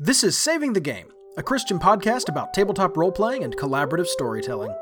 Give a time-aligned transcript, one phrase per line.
[0.00, 4.72] This is Saving the Game, a Christian podcast about tabletop role playing and collaborative storytelling.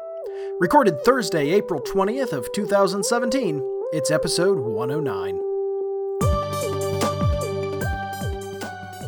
[0.61, 3.63] Recorded Thursday, April 20th of 2017.
[3.95, 5.41] It's episode 109.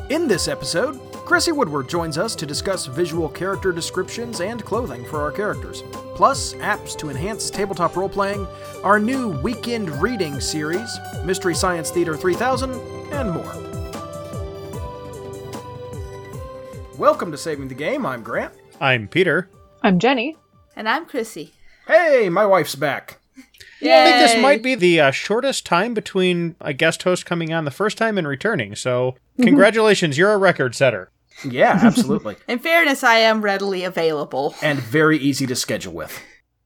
[0.09, 5.21] In this episode, Chrissy Woodward joins us to discuss visual character descriptions and clothing for
[5.21, 5.83] our characters,
[6.15, 8.47] plus apps to enhance tabletop role playing,
[8.83, 10.89] our new weekend reading series,
[11.27, 12.73] Mystery Science Theater 3000,
[13.13, 13.78] and more.
[16.99, 18.05] Welcome to Saving the Game.
[18.05, 18.53] I'm Grant.
[18.81, 19.49] I'm Peter.
[19.83, 20.37] I'm Jenny.
[20.75, 21.53] And I'm Chrissy.
[21.87, 23.21] Hey, my wife's back.
[23.81, 27.53] Yeah, I think this might be the uh, shortest time between a guest host coming
[27.53, 28.75] on the first time and returning.
[28.75, 31.11] So, congratulations, you're a record setter.
[31.49, 32.35] Yeah, absolutely.
[32.49, 34.57] In fairness, I am readily available.
[34.61, 36.21] and very easy to schedule with.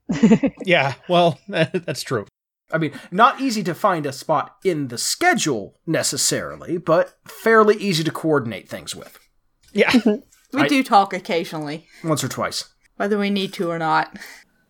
[0.64, 2.27] Yeah, well, that's true.
[2.72, 8.02] I mean, not easy to find a spot in the schedule necessarily, but fairly easy
[8.05, 9.19] to coordinate things with.
[9.72, 9.92] Yeah.
[10.52, 12.74] We I- do talk occasionally, Once or twice.
[12.96, 14.19] whether we need to or not.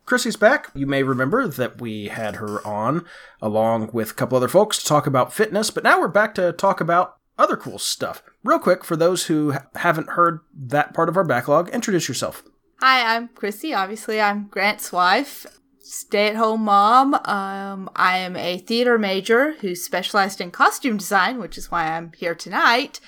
[0.07, 0.69] Chrissy's back.
[0.77, 3.05] You may remember that we had her on
[3.41, 6.53] along with a couple other folks to talk about fitness, but now we're back to
[6.53, 8.23] talk about other cool stuff.
[8.45, 12.45] Real quick, for those who haven't heard that part of our backlog, introduce yourself.
[12.81, 13.75] Hi, I'm Chrissy.
[13.75, 15.47] Obviously, I'm Grant's wife,
[15.81, 17.15] stay at home mom.
[17.25, 22.13] Um, I am a theater major who specialized in costume design, which is why I'm
[22.17, 23.01] here tonight.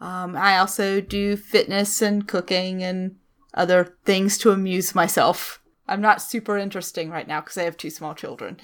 [0.00, 3.16] Um, I also do fitness and cooking and
[3.54, 5.60] other things to amuse myself.
[5.90, 8.58] I'm not super interesting right now because I have two small children.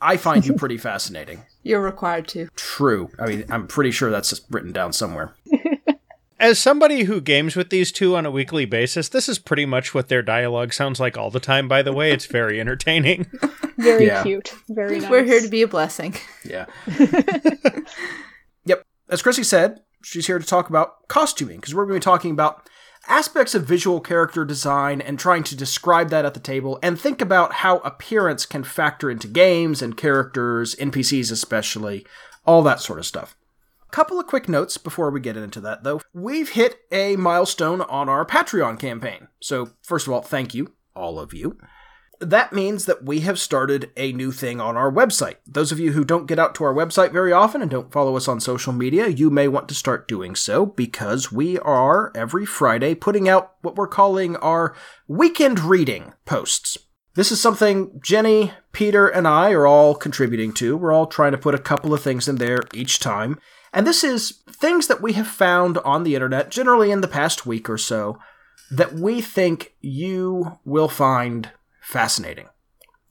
[0.00, 1.42] I find you pretty fascinating.
[1.62, 2.48] You're required to.
[2.56, 3.08] True.
[3.18, 5.34] I mean, I'm pretty sure that's written down somewhere.
[6.40, 9.94] As somebody who games with these two on a weekly basis, this is pretty much
[9.94, 12.12] what their dialogue sounds like all the time, by the way.
[12.12, 13.26] It's very entertaining.
[13.76, 14.22] Very Yeah.
[14.22, 14.52] cute.
[14.68, 15.10] Very nice.
[15.10, 16.14] We're here to be a blessing.
[16.44, 16.66] Yeah.
[18.64, 18.82] yep.
[19.08, 22.30] As Chrissy said, she's here to talk about costuming because we're going to be talking
[22.30, 22.68] about
[23.08, 27.20] aspects of visual character design and trying to describe that at the table and think
[27.20, 32.06] about how appearance can factor into games and characters, NPCs especially,
[32.44, 33.36] all that sort of stuff.
[33.86, 36.00] A couple of quick notes before we get into that though.
[36.12, 39.28] We've hit a milestone on our Patreon campaign.
[39.40, 41.58] So, first of all, thank you, all of you
[42.20, 45.36] that means that we have started a new thing on our website.
[45.46, 48.14] Those of you who don't get out to our website very often and don't follow
[48.14, 52.44] us on social media, you may want to start doing so because we are every
[52.44, 54.74] Friday putting out what we're calling our
[55.08, 56.76] weekend reading posts.
[57.14, 60.76] This is something Jenny, Peter, and I are all contributing to.
[60.76, 63.38] We're all trying to put a couple of things in there each time.
[63.72, 67.46] And this is things that we have found on the internet, generally in the past
[67.46, 68.18] week or so,
[68.70, 71.50] that we think you will find
[71.90, 72.46] fascinating.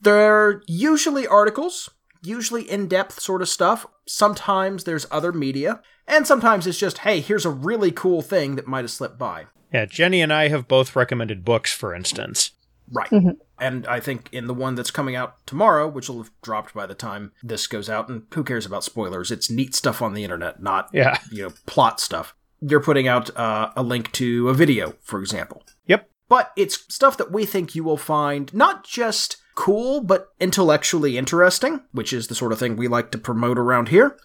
[0.00, 1.90] They're usually articles,
[2.22, 3.86] usually in depth sort of stuff.
[4.06, 8.66] Sometimes there's other media, and sometimes it's just, hey, here's a really cool thing that
[8.66, 9.46] might have slipped by.
[9.72, 12.52] Yeah, Jenny and I have both recommended books, for instance.
[12.92, 13.12] Right.
[13.60, 16.86] And I think in the one that's coming out tomorrow, which will have dropped by
[16.86, 19.30] the time this goes out, and who cares about spoilers?
[19.30, 21.18] It's neat stuff on the internet, not, Yeah.
[21.30, 22.34] you know, plot stuff.
[22.60, 25.62] They're putting out uh, a link to a video, for example.
[25.86, 26.10] Yep.
[26.30, 31.82] But it's stuff that we think you will find not just cool, but intellectually interesting,
[31.90, 34.16] which is the sort of thing we like to promote around here.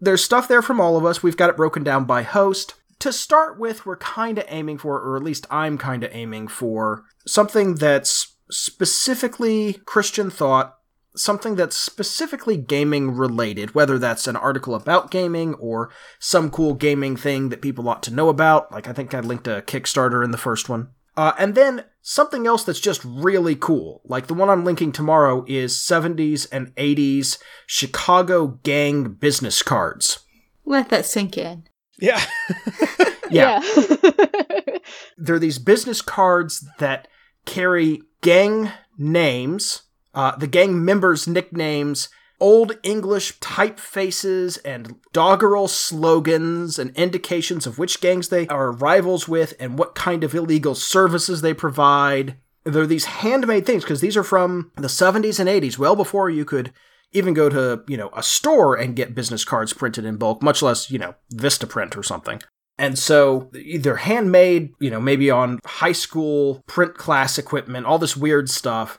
[0.00, 1.22] There's stuff there from all of us.
[1.22, 2.74] We've got it broken down by host.
[2.98, 6.48] To start with, we're kind of aiming for, or at least I'm kind of aiming
[6.48, 10.76] for, something that's specifically Christian thought,
[11.14, 17.14] something that's specifically gaming related, whether that's an article about gaming or some cool gaming
[17.16, 18.72] thing that people ought to know about.
[18.72, 20.88] Like I think I linked a Kickstarter in the first one.
[21.16, 24.02] Uh, and then something else that's just really cool.
[24.04, 30.20] Like the one I'm linking tomorrow is 70s and 80s Chicago gang business cards.
[30.64, 31.64] Let that sink in.
[31.98, 32.22] Yeah.
[33.30, 33.62] Yeah.
[33.76, 34.78] Yeah.
[35.16, 37.08] They're these business cards that
[37.46, 39.82] carry gang names,
[40.14, 48.00] uh, the gang members' nicknames, old English typefaces, and doggerel slogans and indications of which
[48.00, 52.36] gangs they are rivals with and what kind of illegal services they provide.
[52.64, 56.44] They're these handmade things because these are from the 70s and 80s, well before you
[56.44, 56.72] could
[57.12, 60.62] even go to, you know, a store and get business cards printed in bulk, much
[60.62, 62.42] less, you know, Vistaprint or something.
[62.76, 68.16] And so they're handmade, you know, maybe on high school print class equipment, all this
[68.16, 68.98] weird stuff.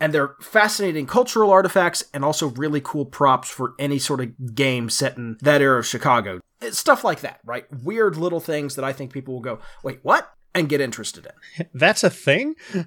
[0.00, 4.88] And they're fascinating cultural artifacts and also really cool props for any sort of game
[4.90, 6.40] set in that era of Chicago.
[6.60, 7.66] It's stuff like that, right?
[7.82, 10.32] Weird little things that I think people will go, wait, what?
[10.54, 11.66] And get interested in.
[11.74, 12.54] That's a thing?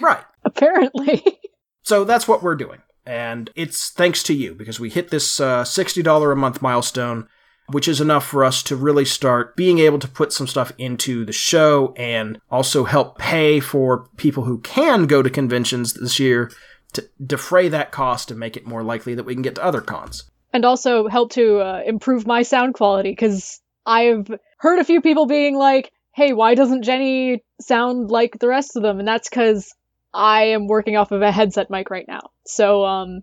[0.00, 0.24] Right.
[0.44, 1.22] Apparently.
[1.82, 2.82] So that's what we're doing.
[3.06, 7.26] And it's thanks to you because we hit this uh, $60 a month milestone.
[7.72, 11.24] Which is enough for us to really start being able to put some stuff into
[11.24, 16.50] the show and also help pay for people who can go to conventions this year
[16.92, 19.80] to defray that cost and make it more likely that we can get to other
[19.80, 20.24] cons.
[20.52, 24.28] and also help to uh, improve my sound quality because I've
[24.58, 28.82] heard a few people being like, "Hey, why doesn't Jenny sound like the rest of
[28.82, 29.72] them?" And that's because
[30.12, 33.20] I am working off of a headset mic right now, so um,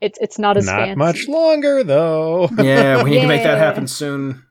[0.00, 0.96] it's it's not as Not fancy.
[0.98, 2.48] much longer though.
[2.58, 4.44] Yeah, we need to make that happen soon.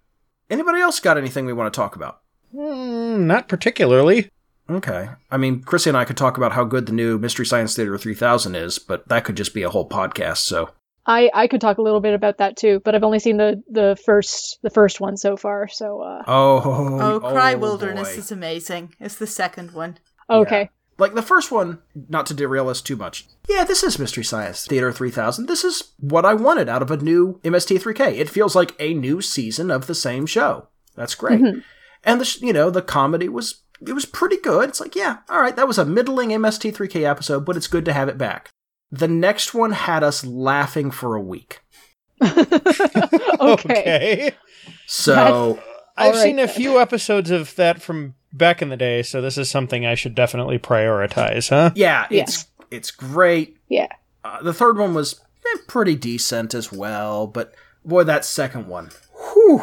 [0.50, 2.22] Anybody else got anything we want to talk about?
[2.51, 4.30] Hmm, not particularly.
[4.69, 5.10] Okay.
[5.31, 7.98] I mean, Chrissy and I could talk about how good the new Mystery Science Theater
[7.98, 10.69] 3000 is, but that could just be a whole podcast, so.
[11.06, 13.63] I I could talk a little bit about that too, but I've only seen the
[13.69, 15.68] the first the first one so far.
[15.68, 16.62] So uh, Oh,
[17.02, 18.19] Oh, Cry Wilderness boy.
[18.19, 18.94] is amazing.
[19.00, 19.98] It's the second one.
[20.30, 20.69] okay,
[21.00, 21.80] Like the first one,
[22.10, 23.25] not to derail us too much.
[23.48, 25.48] Yeah, this is Mystery Science Theater 3000.
[25.48, 28.18] This is what I wanted out of a new MST3K.
[28.18, 30.68] It feels like a new season of the same show.
[30.96, 31.40] That's great.
[31.40, 31.60] Mm-hmm.
[32.04, 34.69] And the you know, the comedy was it was pretty good.
[34.69, 37.94] It's like, yeah, all right, that was a middling MST3K episode, but it's good to
[37.94, 38.50] have it back.
[38.92, 41.62] The next one had us laughing for a week.
[43.40, 44.31] okay.
[44.88, 45.60] So,
[45.95, 49.22] I've All right, seen a few episodes of that from back in the day, so
[49.22, 51.72] this is something I should definitely prioritize, huh?
[51.76, 52.24] yeah, Yeah.
[52.24, 53.58] it's it's great.
[53.68, 53.88] Yeah.
[54.24, 57.54] Uh, the third one was eh, pretty decent as well, but
[57.86, 58.90] boy, that second one,
[59.34, 59.62] whew.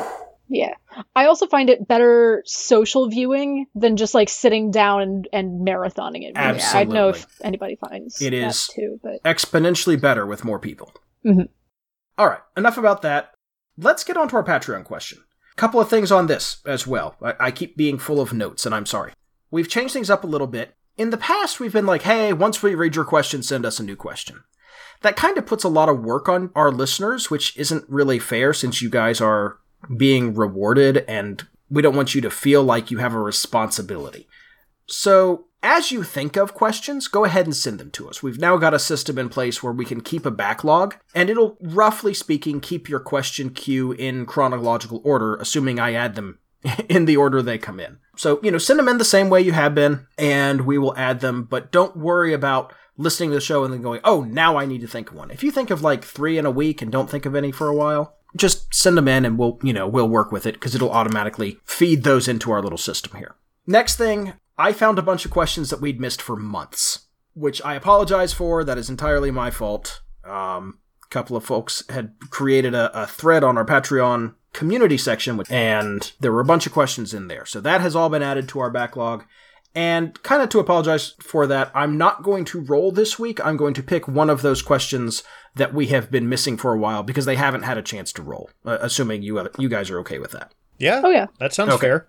[0.48, 0.74] Yeah.
[1.14, 6.22] I also find it better social viewing than just like sitting down and, and marathoning
[6.22, 6.32] it.
[6.36, 8.68] Absolutely, I don't know if anybody finds It that is.
[8.68, 10.92] too, but exponentially better with more people.
[11.24, 11.48] Mhm.
[12.16, 13.34] All right, enough about that.
[13.76, 15.18] Let's get on to our Patreon question.
[15.56, 17.16] Couple of things on this as well.
[17.22, 19.12] I, I keep being full of notes, and I'm sorry.
[19.50, 20.76] We've changed things up a little bit.
[20.96, 23.84] In the past, we've been like, hey, once we read your question, send us a
[23.84, 24.44] new question.
[25.02, 28.52] That kind of puts a lot of work on our listeners, which isn't really fair
[28.52, 29.58] since you guys are
[29.94, 34.26] being rewarded and we don't want you to feel like you have a responsibility.
[34.86, 38.22] So, as you think of questions, go ahead and send them to us.
[38.22, 41.56] We've now got a system in place where we can keep a backlog, and it'll,
[41.60, 46.38] roughly speaking, keep your question queue in chronological order, assuming I add them
[46.88, 47.98] in the order they come in.
[48.16, 50.96] So, you know, send them in the same way you have been, and we will
[50.96, 54.56] add them, but don't worry about listening to the show and then going, oh, now
[54.56, 55.30] I need to think of one.
[55.30, 57.68] If you think of like three in a week and don't think of any for
[57.68, 60.74] a while, just send them in and we'll, you know, we'll work with it because
[60.74, 63.34] it'll automatically feed those into our little system here.
[63.66, 67.74] Next thing, I found a bunch of questions that we'd missed for months, which I
[67.74, 68.64] apologize for.
[68.64, 70.00] That is entirely my fault.
[70.24, 75.36] Um, a couple of folks had created a, a thread on our Patreon community section,
[75.36, 77.44] which- and there were a bunch of questions in there.
[77.44, 79.24] So that has all been added to our backlog.
[79.74, 83.44] And kind of to apologize for that, I'm not going to roll this week.
[83.44, 85.22] I'm going to pick one of those questions
[85.54, 88.22] that we have been missing for a while because they haven't had a chance to
[88.22, 88.48] roll.
[88.64, 90.54] Uh, assuming you you guys are okay with that.
[90.78, 91.02] Yeah.
[91.04, 91.26] Oh, yeah.
[91.40, 91.88] That sounds Okay.
[91.88, 92.08] fair.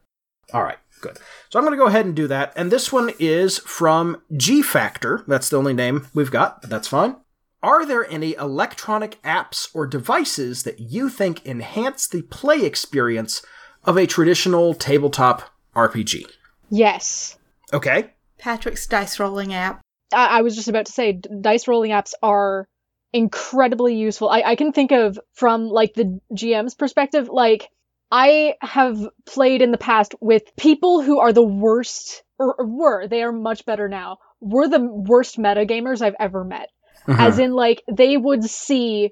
[0.53, 1.17] All right, good.
[1.49, 2.53] So I'm going to go ahead and do that.
[2.55, 5.23] And this one is from G Factor.
[5.27, 7.15] That's the only name we've got, but that's fine.
[7.63, 13.43] Are there any electronic apps or devices that you think enhance the play experience
[13.83, 16.25] of a traditional tabletop RPG?
[16.69, 17.37] yes.
[17.73, 18.13] Okay.
[18.37, 19.81] Patrick's dice rolling app.
[20.13, 22.67] I, I was just about to say d- dice rolling apps are
[23.13, 24.29] incredibly useful.
[24.29, 27.69] I, I can think of from like the GM's perspective, like
[28.11, 33.23] I have played in the past with people who are the worst or, were, they
[33.23, 36.69] are much better now, were the worst metagamers I've ever met.
[37.07, 39.11] As in like they would see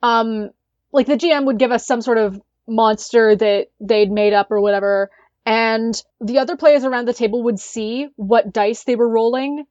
[0.00, 0.50] um
[0.92, 4.60] like the GM would give us some sort of monster that they'd made up or
[4.60, 5.10] whatever
[5.44, 9.64] and the other players around the table would see what dice they were rolling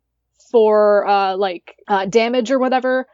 [0.52, 3.08] for uh like uh, damage or whatever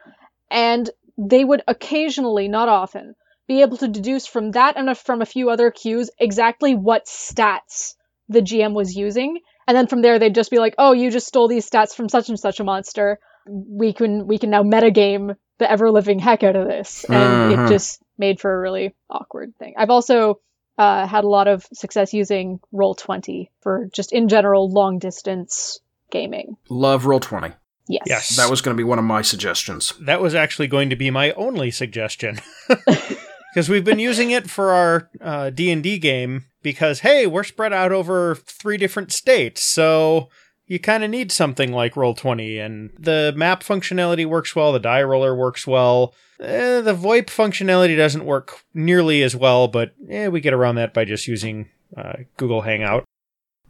[0.50, 3.14] and they would occasionally not often
[3.48, 7.94] be able to deduce from that and from a few other cues exactly what stats
[8.28, 11.26] the GM was using and then from there they'd just be like oh you just
[11.26, 15.36] stole these stats from such and such a monster we can we can now metagame
[15.58, 19.54] the ever living heck out of this and it just made for a really awkward
[19.58, 20.40] thing i've also
[20.78, 25.80] uh, had a lot of success using roll 20 for just in general long distance
[26.10, 27.54] gaming Love Roll20.
[27.88, 28.36] yes Yes.
[28.36, 29.94] That was going to be one of my suggestions.
[30.00, 32.40] That was actually going to be my only suggestion.
[33.56, 37.90] Because we've been using it for our uh, D&D game because, hey, we're spread out
[37.90, 40.28] over three different states, so
[40.66, 45.02] you kind of need something like Roll20, and the map functionality works well, the die
[45.02, 46.12] roller works well.
[46.38, 50.92] Eh, the VoIP functionality doesn't work nearly as well, but eh, we get around that
[50.92, 53.04] by just using uh, Google Hangout.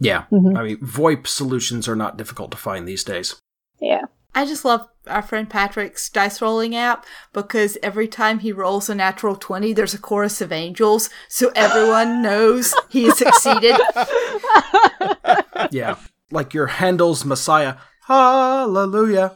[0.00, 0.24] Yeah.
[0.32, 0.58] Mhm.
[0.58, 3.36] I mean, VoIP solutions are not difficult to find these days.
[3.80, 8.88] yeah I just love our friend Patrick's dice rolling app because every time he rolls
[8.90, 13.76] a natural 20, there's a chorus of angels, so everyone knows he has succeeded.
[15.72, 15.96] Yeah.
[16.30, 17.76] Like your Handel's Messiah.
[18.06, 19.34] Hallelujah.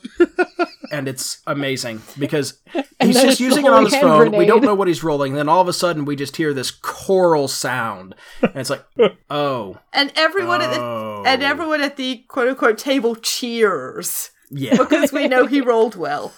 [0.93, 2.61] and it's amazing because
[3.01, 4.37] he's just using it on his hand phone.
[4.37, 5.33] We don't know what he's rolling.
[5.35, 8.15] Then all of a sudden we just hear this choral sound.
[8.43, 8.85] And it's like,
[9.29, 9.79] oh.
[9.93, 11.23] And everyone at the Oh.
[11.27, 14.77] and everyone at the quote unquote table cheers Yeah.
[14.77, 16.33] because we know he rolled well.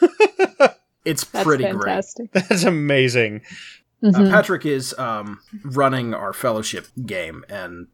[1.04, 2.30] It's That's pretty fantastic.
[2.32, 3.42] That's amazing.
[4.02, 4.12] great.
[4.14, 4.26] Mhm.
[4.26, 7.86] Uh, Patrick is um, running our fellowship game, and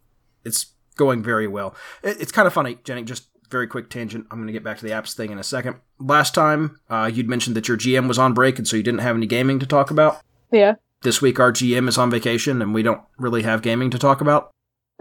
[0.44, 1.76] it's going very well.
[2.02, 3.04] It, it's kind of funny, Jenny.
[3.04, 4.26] Just very quick tangent.
[4.30, 5.76] I'm going to get back to the apps thing in a second.
[6.00, 9.00] Last time, uh, you'd mentioned that your GM was on break, and so you didn't
[9.00, 10.20] have any gaming to talk about.
[10.50, 10.74] Yeah.
[11.02, 14.20] This week, our GM is on vacation, and we don't really have gaming to talk
[14.20, 14.50] about.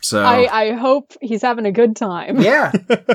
[0.00, 2.40] So I, I hope he's having a good time.
[2.40, 2.72] yeah.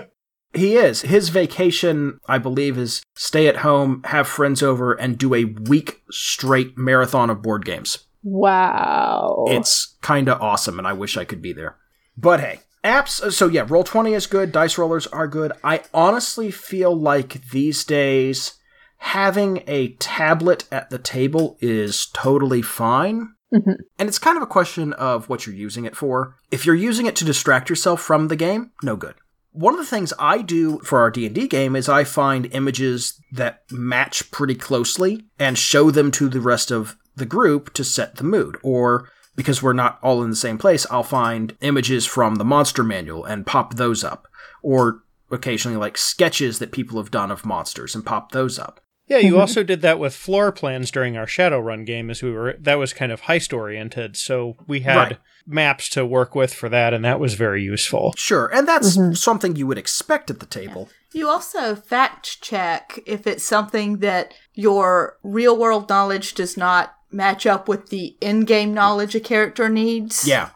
[0.53, 1.03] He is.
[1.03, 6.01] His vacation, I believe, is stay at home, have friends over, and do a week
[6.09, 7.99] straight marathon of board games.
[8.23, 9.45] Wow.
[9.47, 11.77] It's kind of awesome, and I wish I could be there.
[12.17, 13.31] But hey, apps.
[13.31, 14.51] So yeah, Roll Twenty is good.
[14.51, 15.51] Dice rollers are good.
[15.63, 18.55] I honestly feel like these days
[18.97, 23.35] having a tablet at the table is totally fine.
[23.53, 23.77] Mhm.
[23.97, 26.35] And it's kind of a question of what you're using it for.
[26.51, 29.15] If you're using it to distract yourself from the game, no good.
[29.51, 33.63] One of the things I do for our D&D game is I find images that
[33.71, 38.23] match pretty closely and show them to the rest of the group to set the
[38.23, 38.57] mood.
[38.61, 42.83] Or because we're not all in the same place, I'll find images from the monster
[42.83, 44.27] manual and pop those up.
[44.61, 45.01] Or
[45.31, 48.79] occasionally like sketches that people have done of monsters and pop those up.
[49.09, 49.41] Yeah, you mm-hmm.
[49.41, 52.93] also did that with floor plans during our Shadowrun game as we were that was
[52.93, 54.15] kind of heist oriented.
[54.15, 55.17] So we had Right.
[55.47, 58.13] maps to work with for that and that was very useful.
[58.15, 59.13] Sure, and that's mm-hmm.
[59.13, 60.89] something you would expect at the table.
[61.11, 67.47] You also fact check if it's something that your real world knowledge does not match
[67.47, 70.27] up with the in game knowledge a character needs.
[70.27, 70.49] Yeah,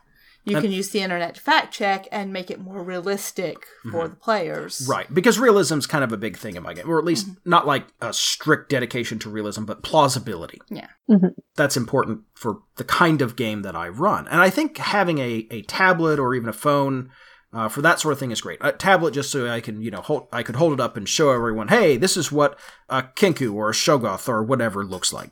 [0.46, 4.16] You can use the internet to fact check and make it more realistic for the
[4.16, 4.80] players.
[4.80, 4.92] Mm-hmm.
[4.92, 7.66] Right, because realism's kind of a big thing in my game, or at least not
[7.66, 10.60] like a strict dedication to realism, but plausibility.
[10.70, 10.88] Yeah.
[11.56, 14.28] That's important for the kind of game that I run.
[14.28, 17.10] And I think having a, a tablet or even a phone
[17.54, 18.58] uh, for that sort of thing is great.
[18.62, 21.08] A tablet just so I can, you know, hold, I could hold it up and
[21.08, 22.60] show everyone, hey, this is what
[22.90, 25.32] a Kenku or a Shoggoth or whatever looks like.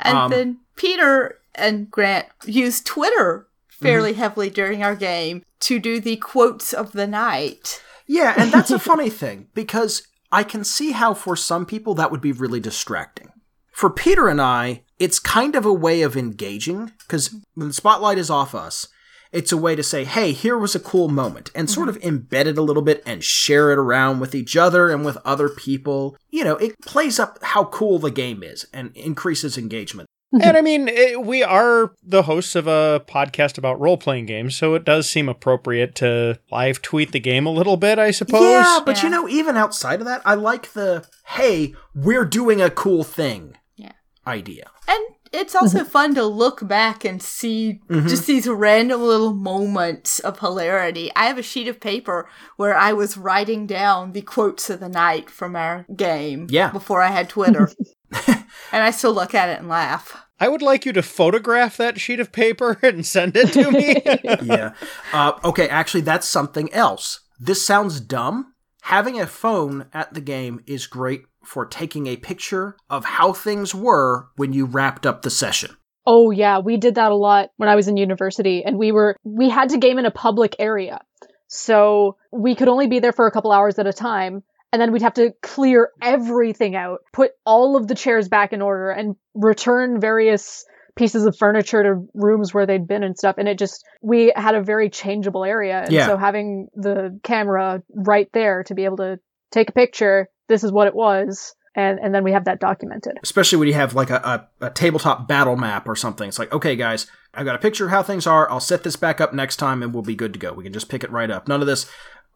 [0.00, 3.48] And Um, then Peter and Grant used Twitter
[3.80, 4.18] fairly Mm-hmm.
[4.20, 7.82] heavily during our game to do the quotes of the night.
[8.06, 12.10] Yeah, and that's a funny thing because I can see how for some people that
[12.10, 13.30] would be really distracting.
[13.72, 18.18] For Peter and I, it's kind of a way of engaging because when the spotlight
[18.18, 18.88] is off us,
[19.30, 22.46] it's a way to say, hey, here was a cool moment and sort of embed
[22.46, 26.16] it a little bit and share it around with each other and with other people.
[26.30, 30.08] You know, it plays up how cool the game is and increases engagement.
[30.34, 30.46] Mm-hmm.
[30.46, 34.56] and I mean, it, we are the hosts of a podcast about role playing games,
[34.56, 38.42] so it does seem appropriate to live tweet the game a little bit, I suppose.
[38.42, 42.68] Yeah, but you know, even outside of that, I like the, hey, we're doing a
[42.68, 43.92] cool thing Yeah.
[44.26, 44.70] idea.
[44.86, 45.88] And it's also mm-hmm.
[45.88, 48.06] fun to look back and see mm-hmm.
[48.06, 51.10] just these random little moments of hilarity.
[51.16, 54.88] I have a sheet of paper where I was writing down the quotes of the
[54.88, 56.70] night from our game Yeah.
[56.70, 57.70] before I had Twitter.
[58.26, 60.16] and I still look at it and laugh.
[60.40, 64.02] I would like you to photograph that sheet of paper and send it to me.
[64.46, 64.74] yeah.
[65.12, 67.20] Uh, okay, actually, that's something else.
[67.38, 68.54] This sounds dumb.
[68.82, 73.74] Having a phone at the game is great for taking a picture of how things
[73.74, 75.76] were when you wrapped up the session.
[76.06, 79.16] Oh yeah, we did that a lot when I was in university and we were
[79.24, 81.00] we had to game in a public area.
[81.48, 84.92] So we could only be there for a couple hours at a time and then
[84.92, 89.16] we'd have to clear everything out, put all of the chairs back in order and
[89.34, 90.64] return various
[90.96, 94.56] pieces of furniture to rooms where they'd been and stuff and it just we had
[94.56, 96.06] a very changeable area and Yeah.
[96.06, 99.20] so having the camera right there to be able to
[99.52, 103.18] take a picture, this is what it was and and then we have that documented.
[103.22, 106.28] Especially when you have like a, a, a tabletop battle map or something.
[106.28, 108.50] It's like, okay, guys, I've got a picture of how things are.
[108.50, 110.52] I'll set this back up next time and we'll be good to go.
[110.52, 111.46] We can just pick it right up.
[111.46, 111.88] None of this,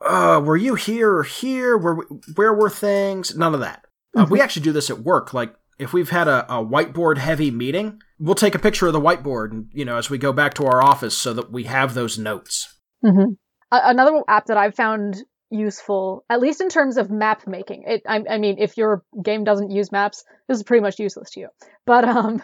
[0.05, 1.77] uh, were you here or here?
[1.77, 1.97] Where,
[2.35, 3.37] where were things?
[3.37, 3.85] None of that.
[4.17, 5.33] Uh, we actually do this at work.
[5.33, 9.01] Like, if we've had a, a whiteboard heavy meeting, we'll take a picture of the
[9.01, 11.95] whiteboard and, you know, as we go back to our office so that we have
[11.95, 12.79] those notes.
[13.05, 13.33] hmm
[13.73, 15.17] another app that I've found
[15.51, 17.85] useful, at least in terms of map making.
[17.87, 21.31] It, I, I mean, if your game doesn't use maps, this is pretty much useless
[21.31, 21.49] to you.
[21.87, 22.43] But um,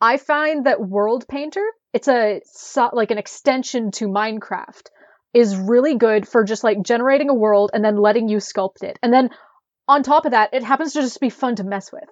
[0.00, 2.40] I find that World Painter, it's a
[2.92, 4.84] like an extension to Minecraft
[5.34, 8.98] is really good for just like generating a world and then letting you sculpt it.
[9.02, 9.30] And then
[9.86, 12.08] on top of that, it happens to just be fun to mess with.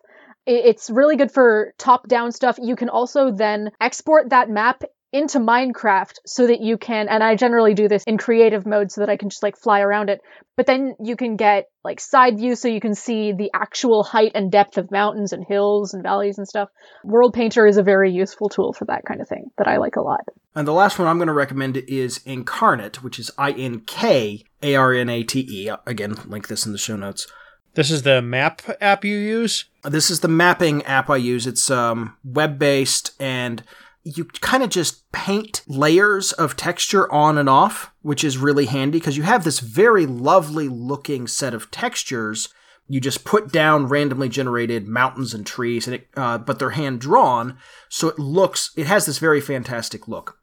[0.46, 2.58] It's really good for top down stuff.
[2.62, 4.82] You can also then export that map
[5.16, 9.00] into Minecraft so that you can, and I generally do this in creative mode so
[9.00, 10.20] that I can just like fly around it.
[10.56, 14.32] But then you can get like side view so you can see the actual height
[14.34, 16.68] and depth of mountains and hills and valleys and stuff.
[17.02, 19.96] World Painter is a very useful tool for that kind of thing that I like
[19.96, 20.20] a lot.
[20.54, 24.44] And the last one I'm going to recommend is Inkarnate, which is I N K
[24.62, 25.70] A R N A T E.
[25.86, 27.26] Again, link this in the show notes.
[27.74, 29.66] This is the map app you use?
[29.84, 31.46] This is the mapping app I use.
[31.46, 33.62] It's um, web based and
[34.06, 39.00] you kind of just paint layers of texture on and off, which is really handy
[39.00, 42.48] because you have this very lovely looking set of textures.
[42.86, 47.00] You just put down randomly generated mountains and trees, and it, uh, but they're hand
[47.00, 47.58] drawn,
[47.88, 50.38] so it looks it has this very fantastic look.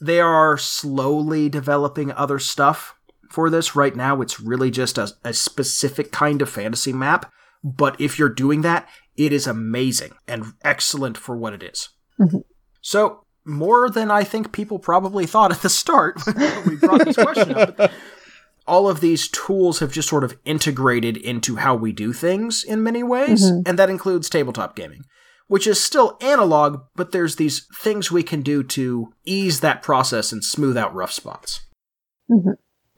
[0.00, 2.96] They are slowly developing other stuff
[3.30, 3.76] for this.
[3.76, 7.32] Right now, it's really just a, a specific kind of fantasy map.
[7.62, 11.90] But if you're doing that, it is amazing and excellent for what it is.
[12.18, 12.38] Mm-hmm.
[12.86, 17.16] So, more than I think people probably thought at the start when we brought this
[17.16, 17.90] question up.
[18.64, 22.84] All of these tools have just sort of integrated into how we do things in
[22.84, 23.62] many ways, Mhm.
[23.66, 25.02] and that includes tabletop gaming,
[25.48, 30.30] which is still analog, but there's these things we can do to ease that process
[30.30, 31.62] and smooth out rough spots.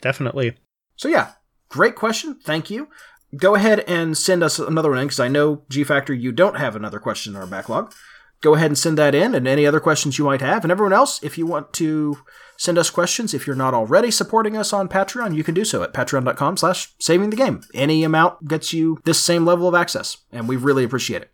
[0.02, 0.58] Definitely.
[0.96, 1.32] So yeah,
[1.70, 2.38] great question.
[2.44, 2.88] Thank you.
[3.36, 6.56] Go ahead and send us another one in because I know G Factor you don't
[6.58, 7.94] have another question in our backlog.
[8.40, 10.64] Go ahead and send that in and any other questions you might have.
[10.64, 12.18] And everyone else, if you want to
[12.56, 15.82] send us questions, if you're not already supporting us on Patreon, you can do so
[15.82, 17.62] at patreon.com slash saving the game.
[17.74, 21.32] Any amount gets you this same level of access, and we really appreciate it.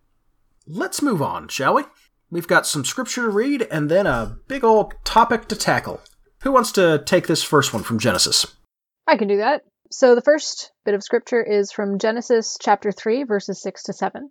[0.66, 1.82] Let's move on, shall we?
[2.30, 6.00] We've got some scripture to read and then a big old topic to tackle.
[6.42, 8.46] Who wants to take this first one from Genesis?
[9.06, 9.62] I can do that.
[9.90, 14.30] So the first bit of scripture is from Genesis chapter 3, verses 6 to 7.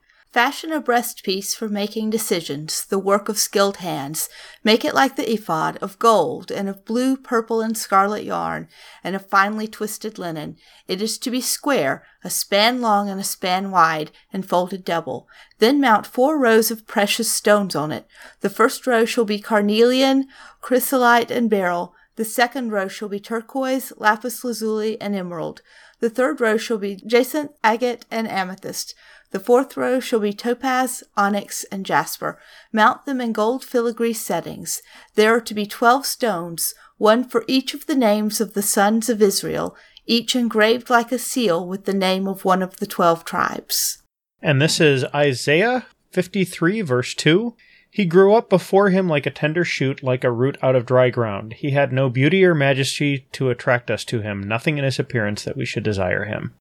[0.31, 4.29] Fashion a breastpiece for making decisions, the work of skilled hands.
[4.63, 8.69] Make it like the ephod, of gold, and of blue, purple, and scarlet yarn,
[9.03, 10.55] and of finely twisted linen.
[10.87, 15.27] It is to be square, a span long and a span wide, and folded double.
[15.59, 18.07] Then mount four rows of precious stones on it.
[18.39, 20.29] The first row shall be carnelian,
[20.61, 21.93] chrysolite, and beryl.
[22.15, 25.61] The second row shall be turquoise, lapis lazuli, and emerald.
[25.99, 28.95] The third row shall be jacinth, agate, and amethyst.
[29.31, 32.37] The fourth row shall be topaz, onyx, and jasper.
[32.73, 34.81] Mount them in gold filigree settings.
[35.15, 39.09] There are to be twelve stones, one for each of the names of the sons
[39.09, 43.23] of Israel, each engraved like a seal with the name of one of the twelve
[43.23, 44.03] tribes.
[44.41, 47.55] And this is Isaiah 53, verse 2.
[47.89, 51.09] He grew up before him like a tender shoot, like a root out of dry
[51.09, 51.53] ground.
[51.53, 55.43] He had no beauty or majesty to attract us to him, nothing in his appearance
[55.43, 56.53] that we should desire him.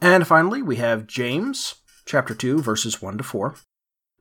[0.00, 3.56] And finally, we have James chapter 2, verses 1 to 4.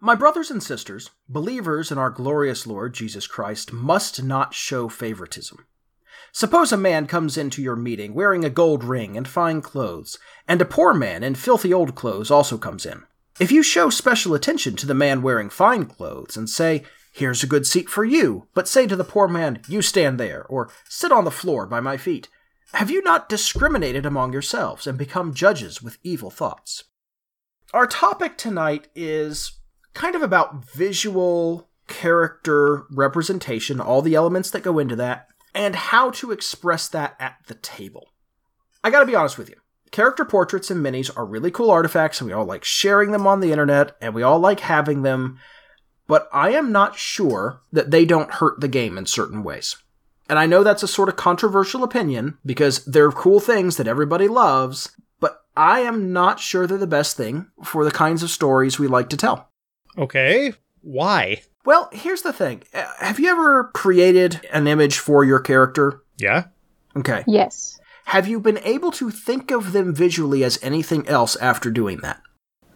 [0.01, 5.65] My brothers and sisters, believers in our glorious Lord Jesus Christ, must not show favoritism.
[6.31, 10.17] Suppose a man comes into your meeting wearing a gold ring and fine clothes,
[10.47, 13.03] and a poor man in filthy old clothes also comes in.
[13.39, 17.47] If you show special attention to the man wearing fine clothes and say, Here's a
[17.47, 21.11] good seat for you, but say to the poor man, You stand there, or sit
[21.11, 22.29] on the floor by my feet,
[22.73, 26.83] have you not discriminated among yourselves and become judges with evil thoughts?
[27.75, 29.59] Our topic tonight is
[29.93, 36.09] kind of about visual character representation, all the elements that go into that, and how
[36.11, 38.13] to express that at the table.
[38.81, 39.57] I gotta be honest with you.
[39.91, 43.41] Character portraits and minis are really cool artifacts, and we all like sharing them on
[43.41, 45.37] the internet, and we all like having them,
[46.07, 49.75] but I am not sure that they don't hurt the game in certain ways.
[50.29, 54.29] And I know that's a sort of controversial opinion because they're cool things that everybody
[54.29, 54.95] loves,
[55.57, 59.09] I am not sure they're the best thing for the kinds of stories we like
[59.09, 59.49] to tell.
[59.97, 61.41] Okay, why?
[61.65, 62.63] Well, here's the thing.
[62.73, 66.03] Uh, Have you ever created an image for your character?
[66.17, 66.45] Yeah?
[66.95, 67.23] Okay.
[67.27, 67.79] Yes.
[68.05, 72.21] Have you been able to think of them visually as anything else after doing that?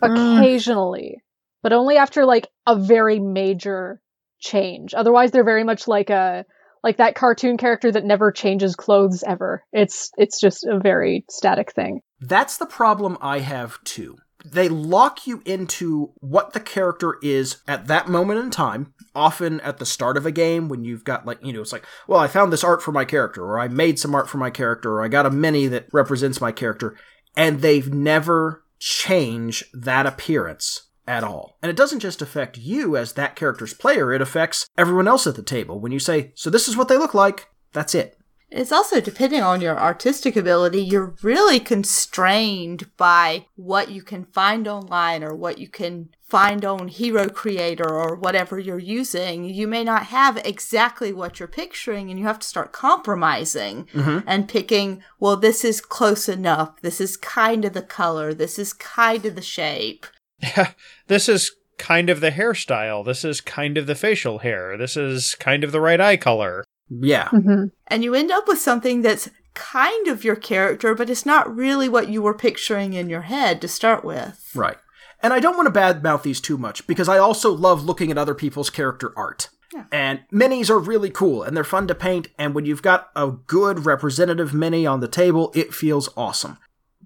[0.01, 1.21] Occasionally,
[1.61, 4.01] but only after like a very major
[4.39, 4.93] change.
[4.93, 6.45] Otherwise, they're very much like a
[6.83, 9.63] like that cartoon character that never changes clothes ever.
[9.71, 12.01] It's it's just a very static thing.
[12.21, 14.17] That's the problem I have too.
[14.45, 18.93] they lock you into what the character is at that moment in time.
[19.13, 21.86] Often at the start of a game, when you've got like, you know, it's like,
[22.08, 24.49] well, I found this art for my character, or I made some art for my
[24.49, 26.95] character, or I got a mini that represents my character,
[27.36, 31.58] and they've never changed that appearance at all.
[31.62, 35.36] And it doesn't just affect you as that character's player, it affects everyone else at
[35.36, 35.79] the table.
[35.79, 38.15] When you say, so this is what they look like, that's it.
[38.51, 44.67] It's also depending on your artistic ability, you're really constrained by what you can find
[44.67, 49.43] online or what you can find on Hero Creator or whatever you're using.
[49.45, 54.27] You may not have exactly what you're picturing and you have to start compromising mm-hmm.
[54.27, 56.81] and picking, well, this is close enough.
[56.81, 58.33] This is kind of the color.
[58.33, 60.05] This is kind of the shape.
[60.41, 60.71] Yeah,
[61.07, 63.03] this is kind of the hairstyle.
[63.03, 64.77] This is kind of the facial hair.
[64.77, 66.63] This is kind of the right eye color.
[66.89, 67.30] Yeah.
[67.30, 71.54] hmm And you end up with something that's kind of your character, but it's not
[71.54, 74.52] really what you were picturing in your head to start with.
[74.56, 74.78] Right.
[75.21, 78.17] And I don't want to badmouth these too much because I also love looking at
[78.17, 79.49] other people's character art.
[79.73, 79.86] Yeah.
[79.91, 82.30] And minis are really cool and they're fun to paint.
[82.38, 86.58] And when you've got a good representative mini on the table, it feels awesome.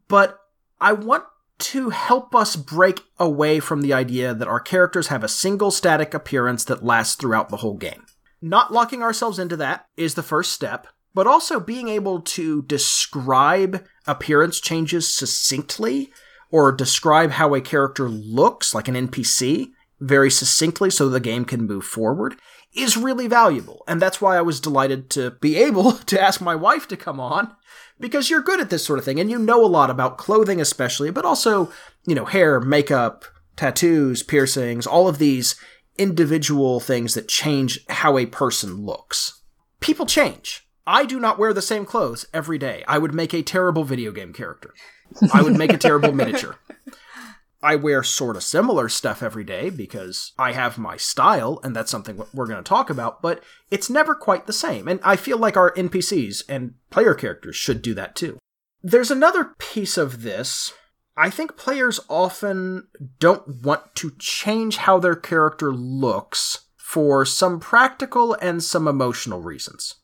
[0.08, 0.39] But
[0.80, 1.24] I want
[1.60, 6.13] to help us break away from the idea that our characters have a single static
[6.13, 8.06] appearance that lasts throughout the whole game.
[8.45, 13.86] Not locking ourselves into that is the first step, but also being able to describe
[14.06, 16.12] appearance changes succinctly
[16.51, 21.65] or describe how a character looks, like an NPC, very succinctly so the game can
[21.65, 22.36] move forward,
[22.75, 23.82] is really valuable.
[23.88, 27.21] And that's why I was delighted to be able to ask my wife to come
[27.21, 27.56] on,
[27.97, 30.60] because you're good at this sort of thing and you know a lot about clothing,
[30.60, 31.71] especially, but also,
[32.06, 33.23] you know, hair, makeup,
[33.56, 35.56] tattoos, piercings, all of these
[35.97, 39.41] individual things that change how a person looks.
[39.79, 40.67] People change.
[40.86, 42.84] I do not wear the same clothes every day.
[42.88, 44.73] I would make a terrible video game character.
[45.34, 46.58] I would make a terrible miniature.
[47.62, 51.89] I wear sort of similar stuff every day because I have my style, and that's
[51.89, 54.89] something we're going to talk about, but it's never quite the same.
[54.89, 58.38] And I feel like our NPCs and player characters should do that too.
[58.82, 60.73] There's another piece of this.
[61.15, 62.88] I think players often
[63.19, 69.95] don't want to change how their character looks for some practical and some emotional reasons.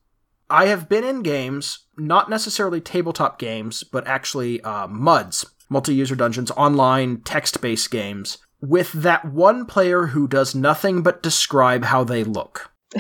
[0.50, 6.16] I have been in games, not necessarily tabletop games, but actually uh, MUDs, multi user
[6.16, 12.04] dungeons, online text based games, with that one player who does nothing but describe how
[12.04, 12.72] they look.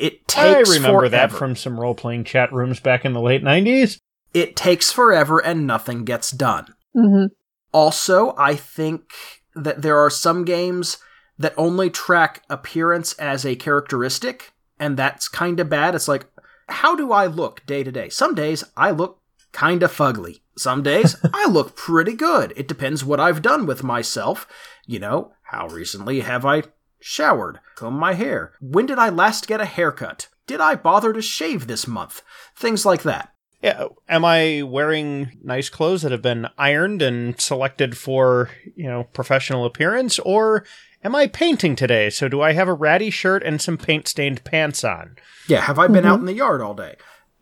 [0.00, 3.42] It takes I remember that from some role playing chat rooms back in the late
[3.42, 3.98] 90s.
[4.32, 6.74] It takes forever and nothing gets done.
[6.94, 7.26] hmm
[7.72, 9.12] Also, I think
[9.54, 10.98] that there are some games
[11.38, 15.94] that only track appearance as a characteristic, and that's kind of bad.
[15.94, 16.26] It's like,
[16.68, 18.08] how do I look day to day?
[18.08, 19.20] Some days I look
[19.52, 20.40] kind of fugly.
[20.56, 22.52] Some days I look pretty good.
[22.56, 24.46] It depends what I've done with myself.
[24.86, 26.64] You know, how recently have I
[27.00, 28.52] showered, combed my hair?
[28.60, 30.28] When did I last get a haircut?
[30.46, 32.22] Did I bother to shave this month?
[32.54, 33.32] Things like that.
[33.62, 39.04] Yeah, am I wearing nice clothes that have been ironed and selected for, you know,
[39.12, 40.64] professional appearance or
[41.04, 42.08] am I painting today?
[42.08, 45.16] So do I have a ratty shirt and some paint-stained pants on?
[45.46, 46.06] Yeah, have I been mm-hmm.
[46.06, 46.96] out in the yard all day?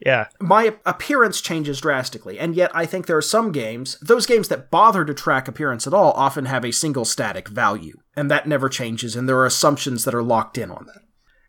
[0.04, 0.28] Yeah.
[0.40, 4.70] my appearance changes drastically, and yet I think there are some games, those games that
[4.70, 8.68] bother to track appearance at all, often have a single static value, and that never
[8.68, 11.02] changes, and there are assumptions that are locked in on that.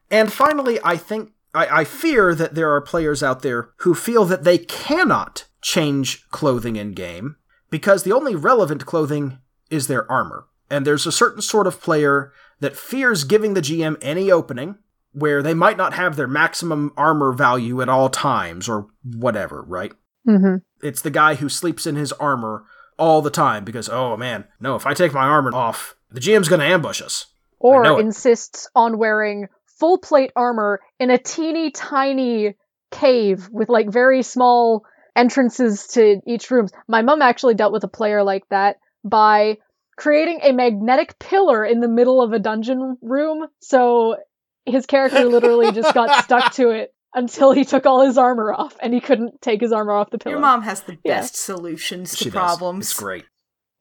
[0.10, 4.25] And finally, I think, I, I fear that there are players out there who feel
[4.25, 7.35] that they cannot change clothing in game
[7.69, 10.45] because the only relevant clothing is their armor.
[10.69, 14.77] And there's a certain sort of player that fears giving the GM any opening
[15.12, 19.91] where they might not have their maximum armor value at all times or whatever, right?
[20.25, 22.65] hmm It's the guy who sleeps in his armor
[22.97, 26.49] all the time because, oh man, no, if I take my armor off, the GM's
[26.49, 27.25] gonna ambush us.
[27.59, 29.47] Or insists on wearing
[29.79, 32.55] full plate armor in a teeny tiny
[32.91, 34.83] cave with like very small
[35.15, 36.67] entrances to each room.
[36.87, 39.57] My mom actually dealt with a player like that by
[39.97, 43.45] creating a magnetic pillar in the middle of a dungeon room.
[43.61, 44.17] So
[44.65, 48.75] his character literally just got stuck to it until he took all his armor off
[48.81, 50.35] and he couldn't take his armor off the pillar.
[50.35, 51.21] Your mom has the Yeah.
[51.21, 52.33] best solutions to She does.
[52.33, 52.91] problems.
[52.91, 53.25] It's great.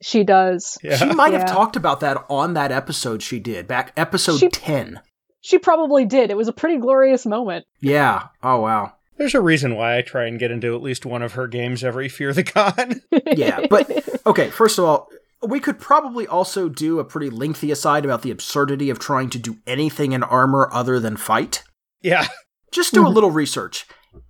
[0.03, 0.79] She does.
[0.83, 0.97] Yeah.
[0.97, 5.01] She might have talked about that on that episode she did, back episode She- 10.
[5.41, 6.31] She probably did.
[6.31, 7.67] It was a pretty glorious moment.
[7.81, 8.29] Yeah.
[8.43, 8.93] Oh, wow.
[9.17, 11.83] There's a reason why I try and get into at least one of her games
[11.83, 13.01] every Fear the God.
[13.37, 13.91] Yeah, but
[14.27, 15.09] okay, first of all,
[15.47, 19.39] we could probably also do a pretty lengthy aside about the absurdity of trying to
[19.39, 21.63] do anything in armor other than fight.
[22.01, 22.27] yeah.
[22.71, 23.15] Just do a mhm.
[23.15, 23.87] little research.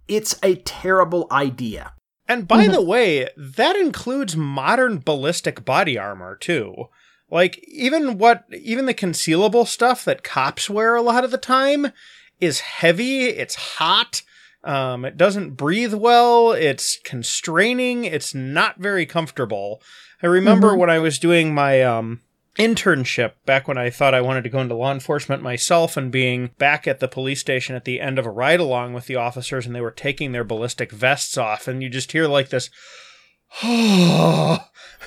[0.06, 1.92] It's a terrible idea.
[2.28, 2.72] And by mhm.
[2.72, 6.88] the way, that includes modern ballistic body armor too.
[7.30, 11.92] Like even what even the concealable stuff that cops wear a lot of the time
[12.40, 14.22] is heavy, it's hot,
[14.64, 19.82] um, it doesn't breathe well, it's constraining, it's not very comfortable.
[20.22, 22.22] I remember when I was doing my um
[22.58, 26.50] internship back when I thought I wanted to go into law enforcement myself and being
[26.58, 29.64] back at the police station at the end of a ride along with the officers
[29.64, 32.68] and they were taking their ballistic vests off and you just hear like this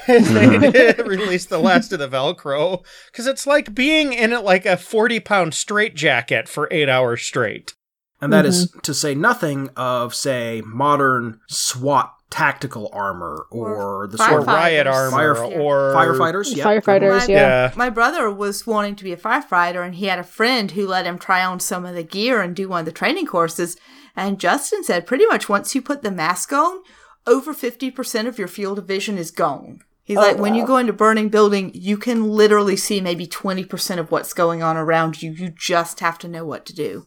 [0.08, 4.78] they release the last of the velcro because it's like being in it like a
[4.78, 7.76] 40 pound straight jacket for eight hours straight
[8.20, 8.80] And that is mm-hmm.
[8.80, 14.88] to say nothing of, say, modern SWAT tactical armor or, Or the sort of riot
[14.88, 16.56] armor Fire- or firefighters.
[16.56, 17.36] Yeah, Firefighters, My- yeah.
[17.36, 20.88] yeah My brother was wanting to be a firefighter, and he had a friend who
[20.88, 23.78] let him try on some of the gear and do one of the training courses.
[24.16, 26.82] And Justin said pretty much once you put the mask on,
[27.28, 29.82] over 50% of your field of vision is gone.
[30.04, 34.00] He's oh, like, when you go into burning building, you can literally see maybe 20%
[34.00, 35.32] of what's going on around you.
[35.32, 37.06] You just have to know what to do.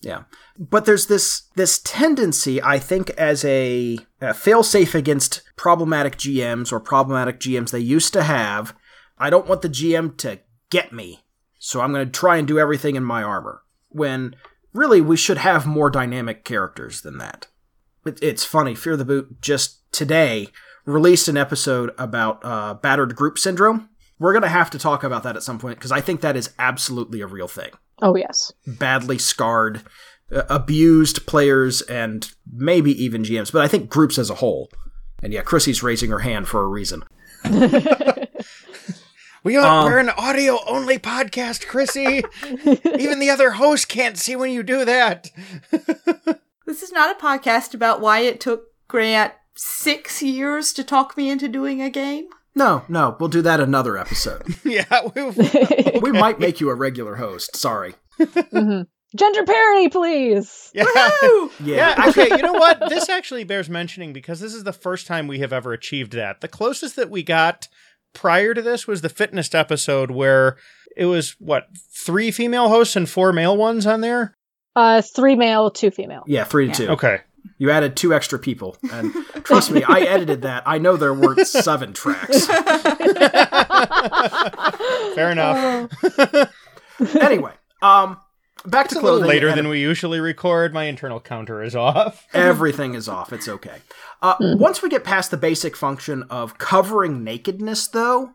[0.00, 0.24] Yeah.
[0.58, 6.78] But there's this this tendency, I think, as a, a failsafe against problematic GMs or
[6.78, 8.74] problematic GMs they used to have.
[9.18, 10.40] I don't want the GM to
[10.70, 11.24] get me,
[11.58, 13.62] so I'm going to try and do everything in my armor.
[13.88, 14.36] When
[14.72, 17.48] really we should have more dynamic characters than that.
[18.08, 18.74] It, it's funny.
[18.74, 20.48] Fear the Boot just today
[20.84, 23.88] released an episode about uh, battered group syndrome.
[24.18, 26.36] We're going to have to talk about that at some point because I think that
[26.36, 28.52] is absolutely a real thing Oh yes.
[28.66, 29.82] badly scarred,
[30.32, 34.70] uh, abused players, and maybe even GMs, but I think groups as a whole.
[35.22, 37.02] And yeah, Chrissy's raising her hand for a reason.
[39.44, 42.24] we are Um, we're an audio only podcast chrissy
[42.98, 45.30] even the other host can't see when you do that
[46.66, 51.30] This is not a podcast about why it took Grant six years to talk me
[51.30, 52.26] into doing a game.
[52.56, 54.42] No, no, we'll do that another episode.
[54.64, 55.22] yeah we,
[56.00, 57.54] we might make you a regular host.
[57.54, 57.94] Sorry.
[58.18, 58.82] Mm-hmm.
[59.16, 60.70] Gender parity, please.
[60.74, 60.84] yeah
[61.22, 61.50] Woo!
[61.60, 62.88] Yeah, Yeah, okay, you know what?
[62.88, 66.40] This actually bears mentioning because this is the first time we have ever achieved that.
[66.40, 67.68] The closest that we got
[68.12, 70.56] prior to this was the fitness episode where
[70.96, 74.34] it was what, three female hosts and four male ones on there?
[74.76, 76.22] Uh, three male, two female.
[76.26, 76.88] yeah, three to two.
[76.90, 77.20] Okay.
[77.58, 80.64] You added two extra people, and trust me, I edited that.
[80.66, 82.46] I know there weren't seven tracks.
[85.14, 85.90] Fair enough.
[87.20, 88.18] Anyway, um,
[88.64, 89.28] back It's to a clothing.
[89.28, 90.72] later than we usually record.
[90.72, 92.26] My internal counter is off.
[92.32, 93.34] Everything is off.
[93.34, 93.80] It's okay.
[94.22, 98.30] Uh, Once we get past the basic function of covering nakedness, though,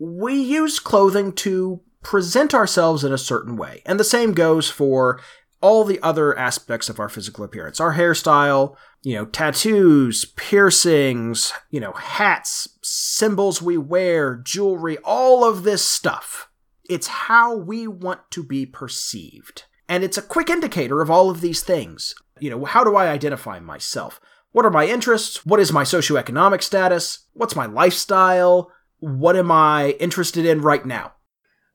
[0.00, 3.82] we use clothing to present ourselves in a certain way.
[3.86, 5.20] And the same goes for
[5.66, 11.80] all the other aspects of our physical appearance our hairstyle, you know, tattoos, piercings, you
[11.80, 16.48] know, hats, symbols we wear, jewelry, all of this stuff.
[16.88, 19.64] It's how we want to be perceived.
[19.88, 22.14] And it's a quick indicator of all of these things.
[22.38, 24.20] You know, how do I identify myself?
[24.52, 25.44] What are my interests?
[25.44, 27.26] What is my socioeconomic status?
[27.32, 28.70] What's my lifestyle?
[29.00, 31.15] What am I interested in right now?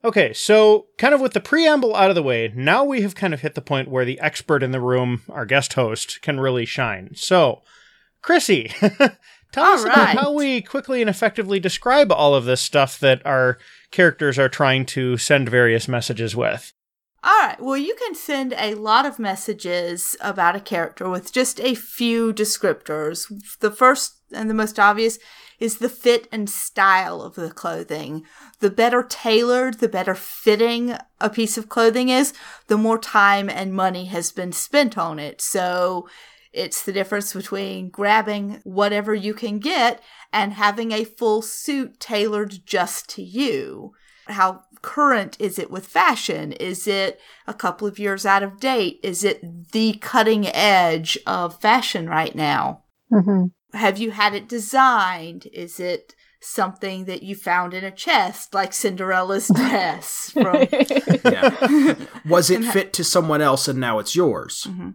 [0.04, 3.34] Okay, so kind of with the preamble out of the way, now we have kind
[3.34, 6.66] of hit the point where the expert in the room, our guest host, can really
[6.66, 7.12] shine.
[7.14, 7.62] So,
[8.24, 8.72] Chrissy,
[9.52, 13.24] tell All us about how we quickly and effectively describe all of this stuff that
[13.26, 13.60] our
[13.92, 16.74] characters are trying to send various messages with.
[17.24, 17.62] All right.
[17.62, 22.34] Well, you can send a lot of messages about a character with just a few
[22.34, 23.32] descriptors.
[23.60, 25.20] The first and the most obvious
[25.62, 28.26] is the fit and style of the clothing.
[28.60, 32.34] The better tailored, the better fitting a piece of clothing is,
[32.66, 35.40] the more time and money has been spent on it.
[35.40, 36.10] So
[36.52, 40.02] it's the difference between grabbing whatever you can get
[40.34, 43.94] and having a full suit tailored just to you.
[44.26, 46.54] How current is it with fashion?
[46.54, 49.00] Is it a couple of years out of date?
[49.04, 52.84] Is it the cutting edge of fashion right now?
[53.12, 55.48] Mm hmm Have you had it designed?
[55.54, 60.66] Is it something that you found in a chest, like Cinderella's dress from
[61.24, 61.96] Yeah.
[62.26, 64.64] Was it fit to someone else and now it's yours?
[64.66, 64.90] hmm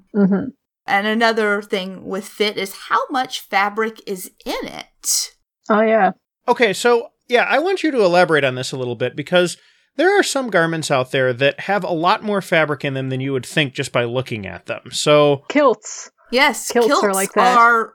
[0.86, 5.32] And another thing with fit is how much fabric is in it.
[5.68, 6.12] Oh yeah.
[6.48, 9.56] Okay, so yeah, I want you to elaborate on this a little bit because
[9.96, 13.20] there are some garments out there that have a lot more fabric in them than
[13.20, 14.82] you would think just by looking at them.
[14.90, 16.10] So, Kilts.
[16.30, 17.56] Yes, Kilts kilts, are like that.
[17.56, 17.94] are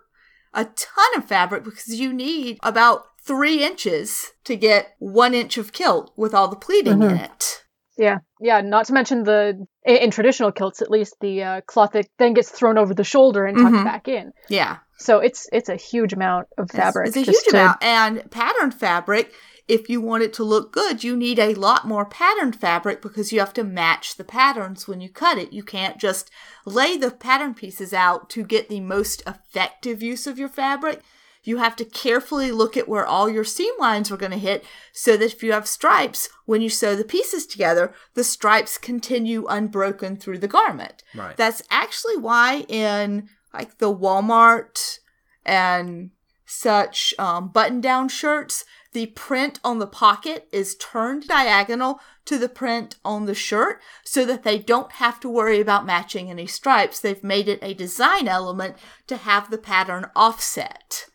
[0.54, 5.72] a ton of fabric because you need about three inches to get one inch of
[5.74, 7.64] kilt with all the pleating in it.
[7.98, 8.62] Yeah, yeah.
[8.62, 12.34] Not to mention the in, in traditional kilts, at least the uh, cloth that then
[12.34, 13.84] gets thrown over the shoulder and tucked Mhm.
[13.84, 14.32] back in.
[14.50, 14.78] Yeah.
[14.98, 17.08] So it's it's a huge amount of It's- fabric.
[17.10, 17.84] It's, a just huge to- amount.
[17.84, 19.32] And patterned fabric,
[19.71, 23.31] if you want it to look good, you need a lot more patterned fabric because
[23.31, 25.53] you have to match the patterns when you cut it.
[25.53, 26.29] You can't just
[26.65, 30.99] lay the pattern pieces out to get the most effective use of your fabric.
[31.43, 34.65] You have to carefully look at where all your seam lines are going to hit
[34.91, 39.47] so that if you have stripes, when you sew the pieces together, the stripes continue
[39.47, 41.01] unbroken through the garment.
[41.15, 41.38] Right.
[41.38, 44.99] That's actually why in like the Walmart
[45.45, 46.12] and
[46.45, 52.49] such um, button down shirts, the print on the pocket is turned diagonal to the
[52.49, 56.99] print on the shirt so that they don't have to worry about matching any stripes.
[56.99, 58.75] They've made it a design element
[59.08, 61.06] to have the pattern offset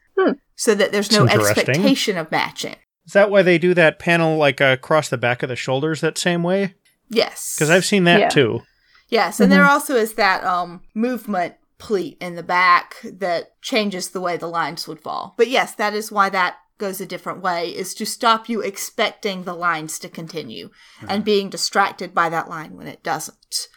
[0.54, 1.68] so that there's no That's interesting.
[1.68, 2.76] expectation of matching.
[3.04, 6.00] Is that why they do that panel like uh, across the back of the shoulders
[6.00, 6.74] that same way?
[7.10, 7.54] Yes.
[7.54, 8.28] Because I've seen that Yeah.
[8.30, 8.62] too.
[9.08, 14.20] Yes, and there also is that um movement pleat in the back that changes the
[14.20, 15.34] way the lines would fall.
[15.36, 19.44] But yes, that is why that goes a different way is to stop you expecting
[19.44, 20.70] the lines to continue
[21.08, 23.68] and being distracted by that line when it doesn't.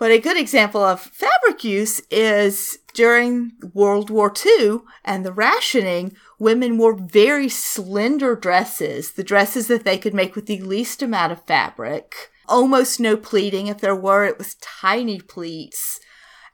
[0.00, 6.16] But a good example of fabric use is during World War II and the rationing,
[6.38, 11.32] women wore very slender dresses, the dresses that they could make with the least amount
[11.32, 12.30] of fabric.
[12.48, 13.66] Almost no pleating.
[13.66, 16.00] If there were, it was tiny pleats.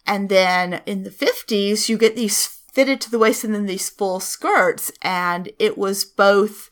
[0.04, 3.88] And then in the 50s, you get these fitted to the waist and then these
[3.88, 4.92] full skirts.
[5.00, 6.68] And it was both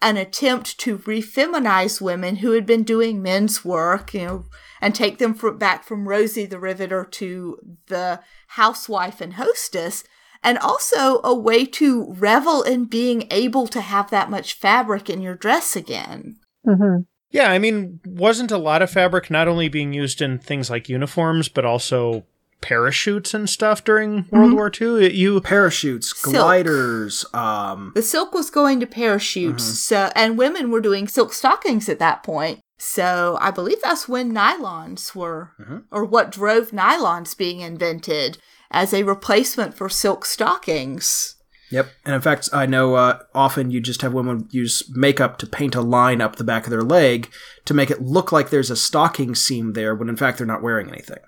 [0.00, 4.44] an attempt to refeminize women who had been doing men's work, you know,
[4.80, 10.04] and take them fr back from Rosie the Riveter to the housewife and hostess,
[10.44, 15.20] and also a way to revel in being able to have that much fabric in
[15.20, 16.36] your dress again.
[16.64, 17.06] Mhm.
[17.32, 20.88] Yeah, I mean, wasn't a lot of fabric not only being used in things like
[20.88, 22.24] uniforms, but also
[22.60, 25.04] parachutes and stuff during World War II?
[25.06, 26.34] It, you Parachutes, Silk.
[26.34, 31.88] gliders, um, The silk was going to parachutes, so and women were doing silk stockings
[31.88, 32.60] at that point.
[32.78, 38.38] So I believe that's when nylons were, or what drove nylons being invented
[38.70, 41.34] as a replacement for silk stockings.
[41.70, 41.88] Yep.
[42.06, 45.74] And in fact, I know uh, often you just have women use makeup to paint
[45.74, 47.30] a line up the back of their leg
[47.66, 50.62] to make it look like there's a stocking seam there when in fact they're not
[50.62, 51.18] wearing anything.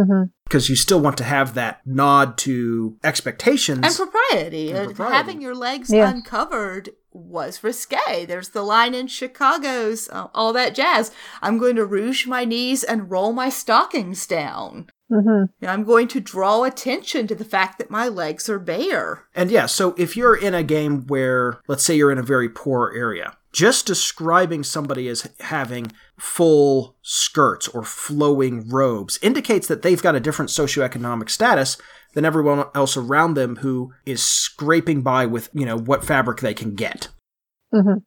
[0.00, 0.30] Mhm.
[0.44, 3.80] Because you still want to have that nod to expectations.
[3.84, 4.72] And propriety.
[4.72, 5.14] And propriety.
[5.16, 6.10] Having your legs Yeah.
[6.10, 8.24] uncovered was risque.
[8.26, 11.10] There's the line in Chicago's, uh, all that jazz.
[11.42, 14.86] I'm going to rouge my knees and roll my stockings down.
[15.10, 15.48] Mhm.
[15.66, 19.24] I'm going to draw attention to the fact that my legs are bare.
[19.34, 22.48] And yeah, so if you're in a game where, let's say you're in a very
[22.48, 30.02] poor area, just describing somebody as having full skirts or flowing robes indicates that they've
[30.02, 31.76] got a different socioeconomic status
[32.14, 36.54] than everyone else around them who is scraping by with, you know, what fabric they
[36.54, 37.08] can get.
[37.74, 38.02] Mhm.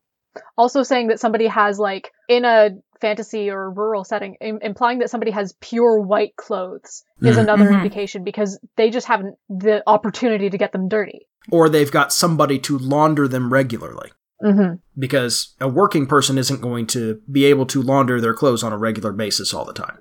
[0.58, 2.70] Also saying that somebody has like in a
[3.08, 7.42] fantasy or rural setting, Im- implying that somebody has pure white clothes is Mhm.
[7.42, 7.74] another Mhm.
[7.84, 11.28] indication because they just haven't the opportunity to get them dirty.
[11.52, 14.12] Or they've got somebody to launder them regularly.
[14.42, 18.74] hmm Because a working person isn't going to be able to launder their clothes on
[18.74, 20.00] a regular basis all the time.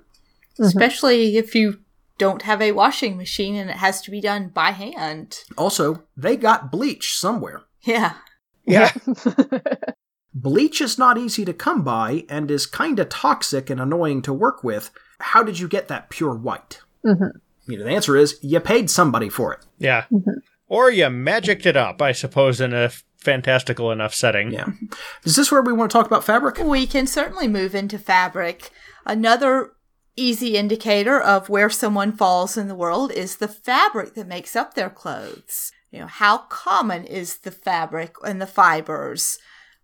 [0.59, 1.79] Especially if you
[2.17, 5.39] don't have a washing machine and it has to be done by hand.
[5.57, 7.61] Also, they got bleach somewhere.
[7.83, 8.13] Yeah.
[8.65, 8.91] yeah,
[10.33, 14.63] Bleach is not easy to come by and is kinda toxic and annoying to work
[14.63, 14.89] with.
[15.19, 16.79] How did you get that pure white?
[17.05, 17.31] Mhm.
[17.67, 19.59] You know, the answer is you paid somebody for it.
[19.77, 20.05] yeah.
[20.67, 24.51] Or you magicked it up, I suppose, in a fantastical enough setting.
[24.51, 24.65] Yeah.
[25.23, 26.57] Is this where we want to talk about fabric?
[26.57, 28.71] We can certainly move into fabric.
[29.05, 29.71] Another
[30.15, 34.73] easy indicator of where someone falls in the world is the fabric that makes up
[34.73, 35.71] their clothes.
[35.91, 39.37] You know, how common is the fabric and the fibers?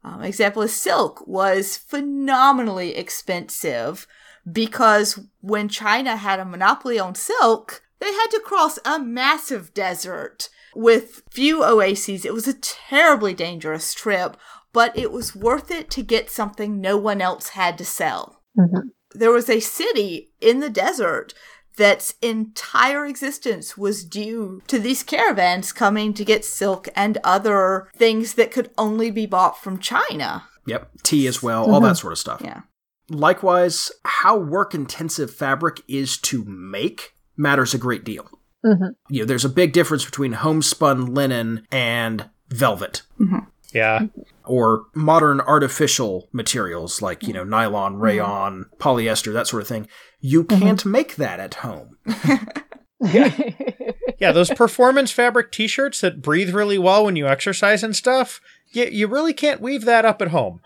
[0.03, 4.07] Um, example is silk was phenomenally expensive
[4.49, 10.49] because when China had a monopoly on silk, they had to cross a massive desert
[10.75, 12.25] with few oases.
[12.25, 14.37] It was a terribly dangerous trip,
[14.71, 18.41] but it was worth it to get something no one else had to sell.
[18.57, 18.91] Mhm.
[19.13, 21.33] There was a city in the desert
[21.79, 28.33] that's entire existence was due to these caravans coming to get silk and other things
[28.33, 30.43] that could only be bought from China.
[30.67, 30.91] Yep.
[31.03, 31.95] Tea as well, all that mm-hmm.
[31.95, 32.41] sort of stuff.
[32.43, 32.61] Yeah.
[33.09, 38.29] Likewise, how work intensive fabric is to make matters a great deal.
[38.63, 38.95] Mhm.
[39.09, 43.03] You know, there's a big difference between homespun linen and velvet.
[43.19, 43.39] Mm-hmm.
[43.73, 44.07] Yeah.
[44.45, 48.01] or modern artificial materials like, you know, nylon, mm-hmm.
[48.01, 49.87] rayon, polyester, that sort of thing.
[50.21, 51.97] You can't make that at home.
[53.01, 53.51] yeah,
[54.19, 58.41] yeah, those performance fabric t-shirts that breathe really well when you exercise and stuff.
[58.71, 60.61] You, you really can't weave that up at home.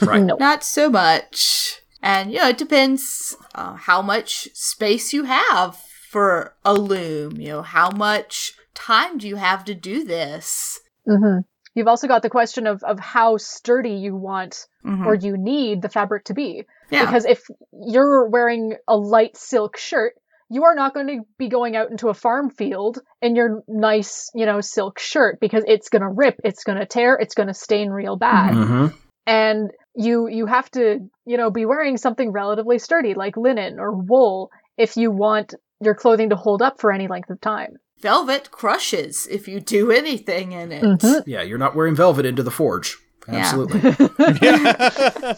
[0.00, 0.22] Right.
[0.22, 0.36] No.
[0.40, 1.80] Not so much.
[2.02, 7.40] And, you know, it depends uh, how much space you have for a loom.
[7.40, 10.80] You know, how much time do you have to do this?
[11.06, 11.38] hmm
[11.78, 15.06] You've also got the question of, of how sturdy you want Mhm.
[15.06, 16.64] or you need the fabric to be.
[16.90, 17.04] yeah.
[17.04, 20.14] Because if you're wearing a light silk shirt,
[20.50, 24.30] you are not going to be going out into a farm field in your nice,
[24.34, 27.48] you know, silk shirt because it's going to rip, it's going to tear, it's going
[27.48, 28.54] to stain real bad.
[28.54, 28.86] Mm-hmm.
[29.26, 33.92] And you you have to, you know, be wearing something relatively sturdy like linen or
[33.94, 37.76] wool if you want your clothing to hold up for any length of time.
[38.00, 40.82] Velvet crushes if you do anything in it.
[40.82, 41.22] Mhm.
[41.26, 42.96] Yeah, you're not wearing velvet into the forge.
[43.26, 43.80] Absolutely.
[44.42, 45.34] yeah.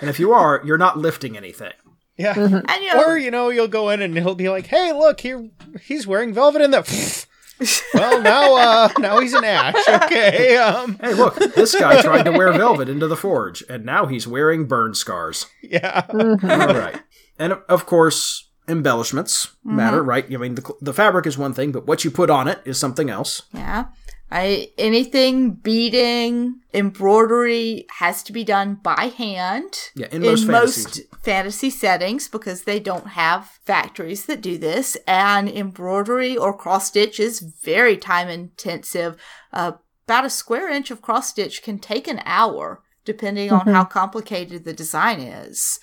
[0.00, 1.72] and if you are, you're not lifting anything.
[2.16, 2.34] yeah.
[2.34, 2.64] Mhm.
[2.68, 5.20] And, you know, Or, you know, you'll go in and he'll be like, hey, look,
[5.20, 5.48] here
[5.82, 7.26] he's wearing velvet in the
[7.94, 9.74] Well now uh now he's an ash.
[9.88, 10.56] Okay.
[10.56, 14.26] Um Hey, look, this guy tried to wear velvet into the forge, and now he's
[14.28, 15.46] wearing burn scars.
[15.62, 16.02] yeah.
[16.08, 16.68] Mhm.
[16.68, 17.00] All right.
[17.38, 20.24] And of course, embellishments matter, right?
[20.32, 22.78] I mean, the, the fabric is one thing, but what you put on it is
[22.78, 23.42] something else.
[23.52, 23.86] Yeah.
[24.30, 29.72] I anything beading, embroidery has to be done by hand.
[29.94, 31.06] Yeah, in most fantasies.
[31.22, 37.18] fantasy settings because they don't have factories that do this and embroidery or cross stitch
[37.18, 39.16] is very time intensive.
[39.50, 39.72] Uh,
[40.06, 44.64] about a square inch of cross stitch can take an hour depending on how complicated
[44.64, 45.80] the design is.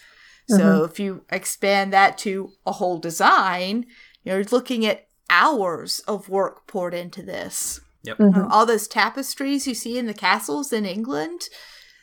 [0.48, 3.86] So if you expand that to a whole design,
[4.24, 7.80] you're looking at hours of work poured into this.
[8.04, 8.18] Yep.
[8.20, 8.46] Mhm.
[8.46, 11.50] Uh, all those tapestries you see in the castles in England,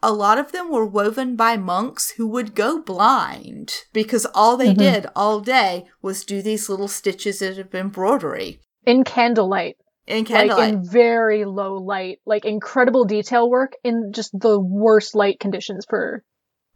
[0.03, 4.75] a lot of them were woven by monks who would go blind because all they
[4.75, 4.79] Mhm.
[4.79, 9.77] did all day was do these little stitches of embroidery In candlelight.
[10.09, 10.75] in like candlelight.
[10.75, 16.25] in very low light, like incredible detail work in just the worst light conditions for.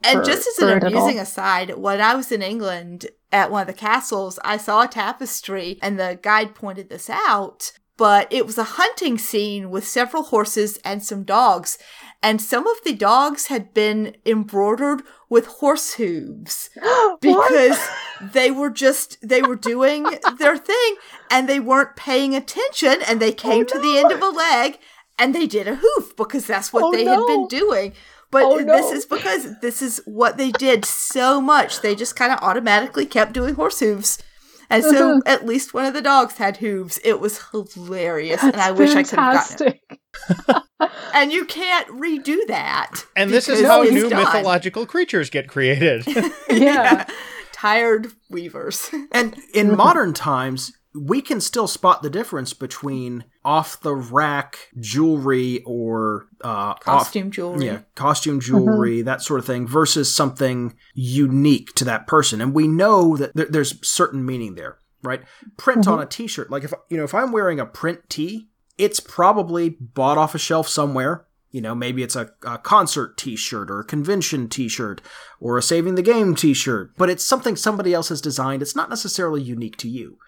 [0.03, 0.89] And for- just as an it at all.
[0.91, 4.89] amusing aside, when I was in England at one of the castles, I saw a
[4.89, 7.73] tapestry and the guide pointed this out.
[7.99, 11.79] But it was a hunting scene with several horses and some dogs.
[12.23, 16.69] And some of the dogs had been embroidered with horse hooves
[17.23, 17.79] because
[18.21, 20.05] they were just they were doing
[20.39, 20.97] their thing
[21.31, 24.79] and they weren't paying attention and they oh, came to the end of a leg
[25.19, 27.95] and they did a hoof because that's what Oh, they had been doing
[28.31, 31.81] but Oh, this is because this is what they did so much.
[31.81, 34.19] They just kind of automatically kept doing horse hooves.
[34.69, 35.21] And so Uh-huh.
[35.27, 36.99] at least one of the dogs had hooves.
[37.05, 40.63] It was hilarious and i wish i could have gotten it.
[41.15, 44.25] and you can't redo that And this is how it's new done.
[44.25, 46.05] mythological creatures get created.
[46.51, 47.07] Yeah.
[47.53, 48.91] tired weavers.
[49.13, 55.63] And in modern times, we can still spot the difference between off the rack jewelry
[55.65, 61.73] or uh, off- costume jewelry yeah, costume jewelry, that sort of thing, versus something unique
[61.75, 62.41] to that person.
[62.41, 65.23] And we know that there, there's certain meaning there, right?
[65.57, 68.99] Print on a T-shirt, like if you know, if I'm wearing a print tee, it's
[68.99, 71.25] probably bought off a shelf somewhere.
[71.53, 75.01] You know, maybe it's a, a concert T-shirt or a convention T-shirt
[75.41, 78.61] or a Saving the Game T-shirt, but it's something somebody else has designed.
[78.61, 80.19] It's not necessarily unique to you.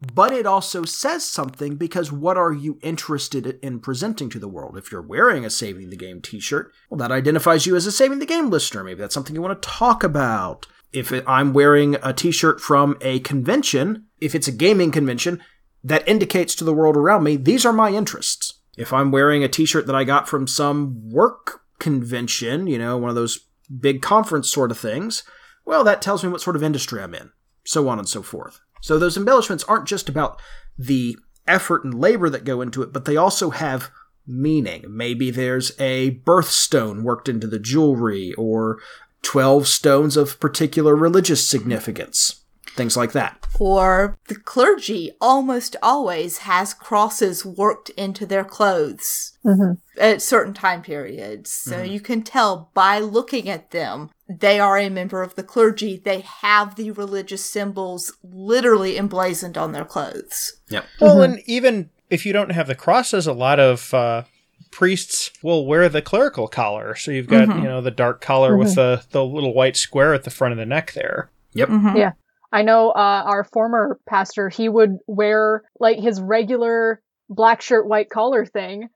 [0.00, 4.76] But it also says something because what are you interested in presenting to the world?
[4.76, 7.92] If you're wearing a Saving the Game t shirt, well, that identifies you as a
[7.92, 8.84] Saving the Game listener.
[8.84, 10.66] Maybe that's something you want to talk about.
[10.92, 15.40] If I'm wearing a t shirt from a convention, if it's a gaming convention,
[15.82, 18.60] that indicates to the world around me, these are my interests.
[18.76, 22.96] If I'm wearing a t shirt that I got from some work convention, you know,
[22.98, 23.46] one of those
[23.80, 25.22] big conference sort of things,
[25.64, 27.30] well, that tells me what sort of industry I'm in,
[27.64, 28.60] so on and so forth.
[28.84, 30.38] So those embellishments aren't just about
[30.76, 31.16] the
[31.48, 33.90] effort and labor that go into it, but they also have
[34.26, 34.84] meaning.
[34.86, 38.78] Maybe there's a birthstone worked into the jewelry, or
[39.22, 42.43] 12 stones of particular religious significance,
[42.74, 43.38] things like that.
[43.60, 49.78] or the clergy almost always has crosses worked into their clothes Mhm.
[49.96, 51.52] at certain time periods.
[51.52, 51.92] So mm-hmm.
[51.92, 56.00] you can tell by looking at them, they are a member of the clergy.
[56.04, 60.54] They have the religious symbols literally emblazoned on their clothes.
[60.70, 60.84] Yep.
[61.00, 61.34] well, mm-hmm.
[61.34, 64.24] and even if you don't have the crosses, a lot of uh,
[64.72, 66.96] priests will wear the clerical collar.
[66.96, 67.60] So you've got, mm-hmm.
[67.60, 70.58] you know, the dark collar with the, the little white square at the front of
[70.58, 71.30] the neck there.
[71.52, 71.68] Yep.
[71.94, 72.12] Yeah.
[72.54, 78.08] I know uh, our former pastor, he would wear like his regular black shirt, white
[78.10, 78.88] collar thing.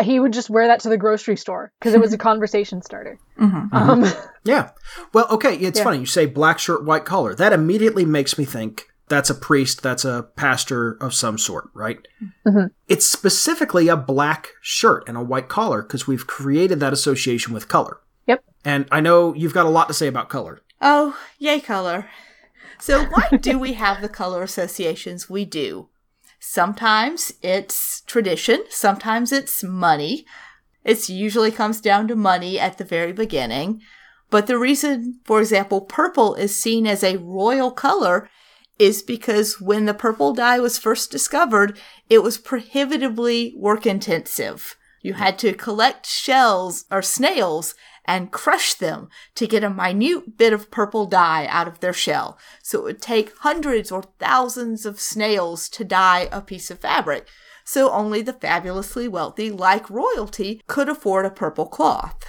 [0.00, 3.18] He would just wear that to the grocery store because it was a conversation starter.
[3.38, 4.04] Um,
[4.44, 4.70] Yeah.
[5.14, 5.84] Well, okay, it's Yeah.
[5.84, 5.98] funny.
[6.00, 7.34] You say black shirt, white collar.
[7.34, 11.98] That immediately makes me think that's a priest, that's a pastor of some sort, right?
[12.46, 12.70] Mhm.
[12.88, 17.66] It's specifically a black shirt and a white collar because we've created that association with
[17.68, 17.98] color.
[18.26, 18.44] Yep.
[18.64, 20.60] And I know you've got a lot to say about color.
[20.82, 22.06] Oh, yay, color.
[22.78, 25.88] So, why do we have the color associations we do?
[26.38, 30.26] Sometimes it's tradition, sometimes it's money.
[30.84, 33.82] It usually comes down to money at the very beginning.
[34.30, 38.28] But the reason, for example, purple is seen as a royal color
[38.78, 41.78] is because when the purple dye was first discovered,
[42.10, 44.76] it was prohibitively work intensive.
[45.02, 47.74] You had to collect shells or snails
[48.06, 52.38] and crush them to get a minute bit of purple dye out of their shell.
[52.62, 57.28] So it would take hundreds or thousands of snails to dye a piece of fabric.
[57.64, 62.22] So only the fabulously wealthy, like royalty, could afford a purple cloth.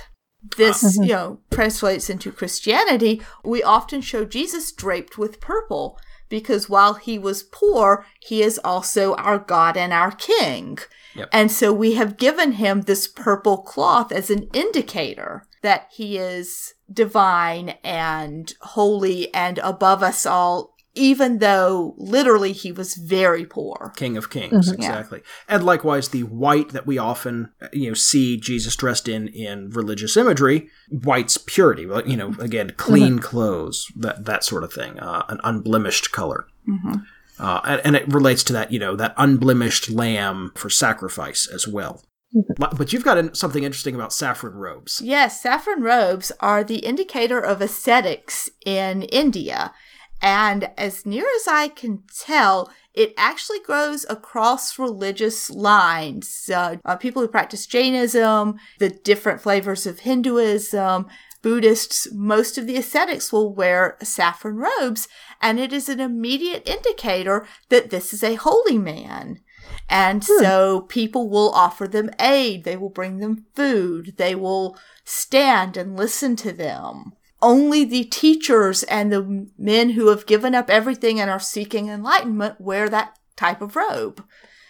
[0.58, 1.04] This, mm-hmm.
[1.04, 3.22] you know, translates into Christianity.
[3.44, 6.00] We often show Jesus draped with purple
[6.30, 10.80] because while he was poor, he is also our God and our King.
[11.16, 11.30] Yep.
[11.32, 16.74] And so we have given him this purple cloth as an indicator that he is
[16.92, 23.92] divine and holy and above us all, even though literally he was very poor.
[23.98, 24.76] King of Kings, Mhm.
[24.76, 25.22] exactly.
[25.50, 30.16] And likewise, the white that we often, you know, see Jesus dressed in in religious
[30.16, 31.86] imagery, white's purity.
[31.86, 36.48] Well, You know, again, clean clothes, that that sort of thing, uh, an unblemished color.
[37.40, 41.68] Uh, and, and it relates to that, you know, that unblemished lamb for sacrifice as
[41.68, 42.04] well.
[42.58, 45.02] But you've got something interesting about saffron robes.
[45.02, 49.74] Yes, saffron robes are the indicator of ascetics in India.
[50.22, 56.50] And as near as I can tell, it actually grows across religious lines.
[56.54, 61.06] Uh, uh, people who practice Jainism, the different flavors of Hinduism,
[61.44, 65.08] Buddhists, most of the ascetics will wear saffron robes,
[65.40, 69.42] and it is an immediate indicator that this is a holy man.
[69.90, 70.44] And hmm.
[70.44, 75.96] so people will offer them aid, they will bring them food, they will stand and
[75.96, 77.14] listen to them.
[77.42, 82.60] Only the teachers and the men who have given up everything and are seeking enlightenment
[82.60, 84.24] wear that type of robe.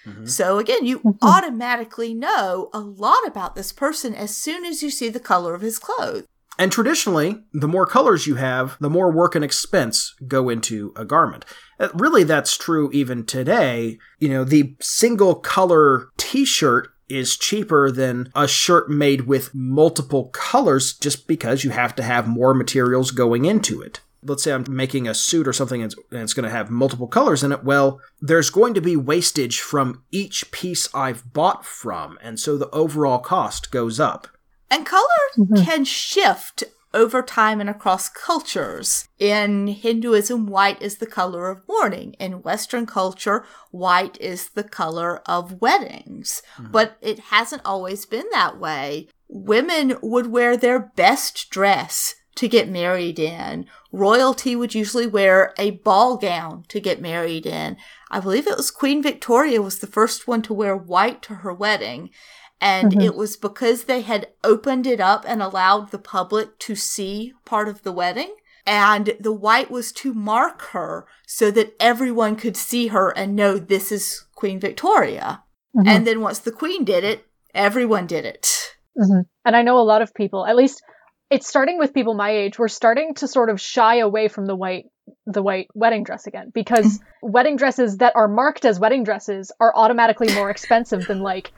[0.06, 0.26] Mm-hmm.
[0.26, 1.26] So again, you mm-hmm.
[1.26, 5.62] automatically know a lot about this person as soon as you see the color of
[5.62, 6.26] his clothes.
[6.60, 11.06] And traditionally, the more colors you have, the more work and expense go into a
[11.06, 11.46] garment.
[11.80, 14.00] Uh, Really, that's true even today.
[14.20, 20.26] You know, the single color t shirt is cheaper than a shirt made with multiple
[20.30, 24.02] colors just because you have to have more materials going into it.
[24.24, 27.44] Let's say I'm making a suit or something and it's going to have multiple colors
[27.44, 27.64] in it.
[27.64, 32.70] Well, there's going to be wastage from each piece I've bought from, and so the
[32.72, 34.28] overall cost goes up.
[34.70, 35.04] And color
[35.38, 35.64] mm-hmm.
[35.64, 36.64] can shift
[36.94, 39.08] over time and across cultures.
[39.20, 42.14] In Hinduism, white is the color of mourning.
[42.14, 46.42] In Western culture, white is the color of weddings.
[46.58, 46.72] Mm-hmm.
[46.72, 49.10] But it hasn't always been that way.
[49.28, 53.66] Women would wear their best dress to get married in.
[53.92, 57.78] Royalty would usually wear a ball gown to get married in.
[58.12, 61.54] I believe it was Queen Victoria was the first one to wear white to her
[61.54, 62.12] wedding.
[62.60, 63.02] And mm-hmm.
[63.02, 67.68] it was because they had opened it up and allowed the public to see part
[67.68, 68.36] of the wedding.
[68.66, 73.58] And the white was to mark her so that everyone could see her and know
[73.58, 75.44] this is Queen Victoria.
[75.76, 75.88] Mm-hmm.
[75.88, 78.76] And then once the Queen did it, everyone did it.
[78.98, 80.82] hmm And I know a lot of people, at least
[81.30, 84.56] it's starting with people my age, we're starting to sort of shy away from the
[84.56, 84.86] white
[85.26, 87.02] the white wedding dress again because mm.
[87.22, 91.52] wedding dresses that are marked as wedding dresses are automatically more expensive than like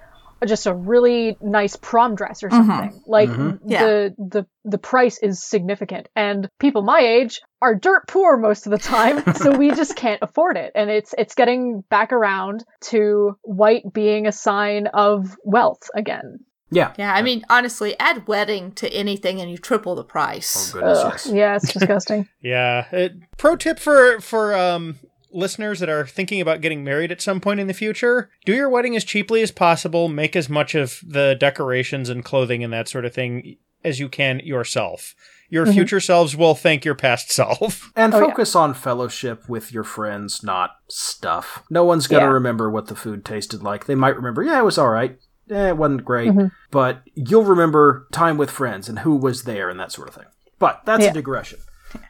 [0.45, 3.01] just a really nice prom dress or something.
[3.07, 3.29] Like
[3.65, 3.83] Yeah.
[3.85, 8.71] the the the price is significant and people my age are dirt poor most of
[8.71, 10.71] the time, so we just can't afford it.
[10.75, 16.39] And it's it's getting back around to white being a sign of wealth again.
[16.71, 16.93] Yeah.
[16.99, 20.69] Yeah, I mean, honestly, add wedding to anything and you triple the price.
[20.69, 21.31] Oh, goodness, Ugh, yes.
[21.33, 22.29] yeah, it's disgusting.
[22.41, 22.85] Yeah.
[22.93, 24.99] Uh, pro tip for for um
[25.31, 28.69] listeners that are thinking about getting married at some point in the future: do your
[28.69, 30.07] wedding as cheaply as possible.
[30.09, 34.09] Make as much of the decorations and clothing and that sort of thing as you
[34.09, 35.15] can yourself.
[35.51, 35.73] Your Mhm.
[35.73, 37.91] future selves will thank your past self.
[37.95, 38.25] And Oh, yeah.
[38.27, 41.63] focus on fellowship with your friends, not stuff.
[41.71, 42.33] No one's going to Yeah.
[42.33, 43.85] remember what the food tasted like.
[43.85, 45.17] They might remember, yeah, it was all right.
[45.49, 46.29] Eh, it wasn't great.
[46.31, 46.51] Mhm.
[46.69, 50.25] But you'll remember time with friends and who was there and that sort of thing.
[50.59, 51.09] But that's Yeah.
[51.09, 51.57] a digression.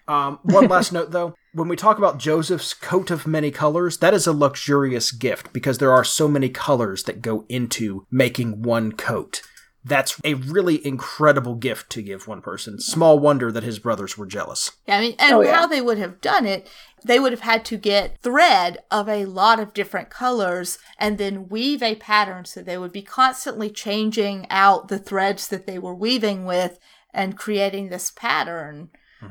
[0.07, 1.35] Um, one last note, though.
[1.53, 5.77] When we talk about Joseph's coat of many colors, that is a luxurious gift because
[5.79, 9.41] there are so many colors that go into making one coat.
[9.83, 12.79] That's a really incredible gift to give one person.
[12.79, 14.71] Small wonder that his brothers were jealous.
[14.87, 15.55] Yeah, I mean, and Oh, yeah.
[15.55, 16.69] how they would have done it,
[17.05, 21.47] they would have had to get thread of a lot of different colors and then
[21.47, 22.43] weave a pattern.
[22.45, 26.77] So they would be constantly changing out the threads that they were weaving with
[27.13, 28.89] and creating this pattern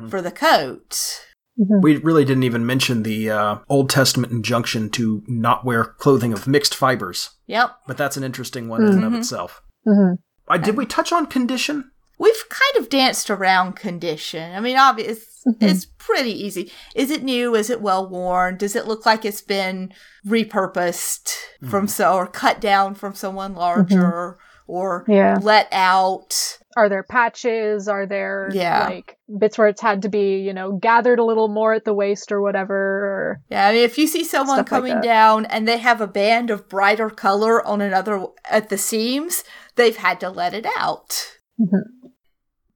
[0.08, 1.24] for the coat.
[1.56, 6.46] We really didn't even mention the uh, Old Testament injunction to not wear clothing of
[6.46, 7.70] mixed fibers, Yep.
[7.88, 9.60] but that's an interesting one in and of itself.
[9.84, 10.12] hmm
[10.46, 11.90] Uh, did we touch on condition?
[12.20, 14.54] We've kind of danced around condition.
[14.54, 15.24] I mean, obvious,
[15.60, 16.72] it's pretty easy.
[16.96, 17.54] Is it new?
[17.54, 18.56] Is it well worn?
[18.56, 19.92] Does it look like it's been
[20.26, 21.34] repurposed
[21.68, 25.38] from so or cut down from someone larger or Yeah.
[25.42, 26.58] let out?
[26.78, 27.88] Are there patches?
[27.88, 28.84] Are there Yeah.
[28.86, 31.92] like bits where it's had to be, you know, gathered a little more at the
[31.92, 32.74] waist or whatever?
[32.76, 36.00] Or Yeah, I mean, if you see someone Stuff like coming down and they have
[36.00, 39.42] a band of brighter color on another at the seams,
[39.74, 41.38] they've had to let it out.
[41.60, 42.08] Mm-hmm.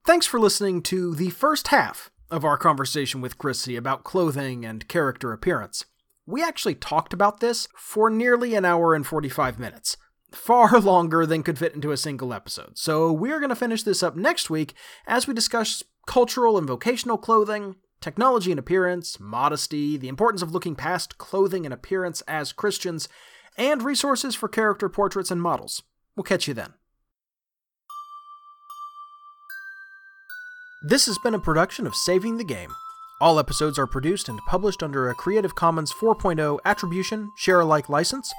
[0.05, 4.85] Thanks for listening to the first half of our conversation with Chrissy about clothing and
[4.89, 5.85] character appearance.
[6.25, 9.95] We actually talked about this for nearly an hour and 45 minutes.
[10.33, 12.77] Far longer than could fit into a single episode.
[12.77, 14.73] So we're going to finish this up next week
[15.05, 20.75] as we discuss cultural and vocational clothing, technology and appearance, modesty, the importance of looking
[20.75, 23.07] past clothing and appearance as Christians,
[23.57, 25.83] and resources for character portraits and models.
[26.15, 26.73] We'll catch you then.
[30.85, 32.73] This has been a production of Saving the Game.
[33.21, 38.33] All episodes are produced and published under a Creative Commons 4.0 Attribution Share Alike license.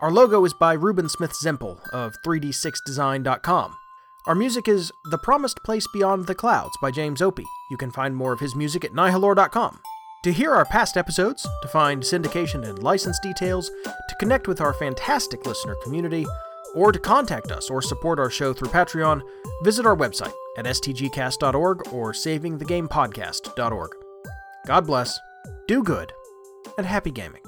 [0.00, 3.76] Our logo is by Ruben Smith Zempel of 3d6design.com.
[4.28, 7.46] Our music is The Promised Place Beyond the Clouds by James Opie.
[7.68, 9.80] You can find more of his music at nihilore.com.
[10.22, 14.72] To hear our past episodes, to find syndication and license details, to connect with our
[14.72, 16.24] fantastic listener community,
[16.76, 19.20] or to contact us or support our show through Patreon,
[19.64, 23.90] visit our website at stgcast.org or savingthegamepodcast.org.
[24.64, 25.18] God bless,
[25.66, 26.12] do good,
[26.76, 27.42] and happy gaming.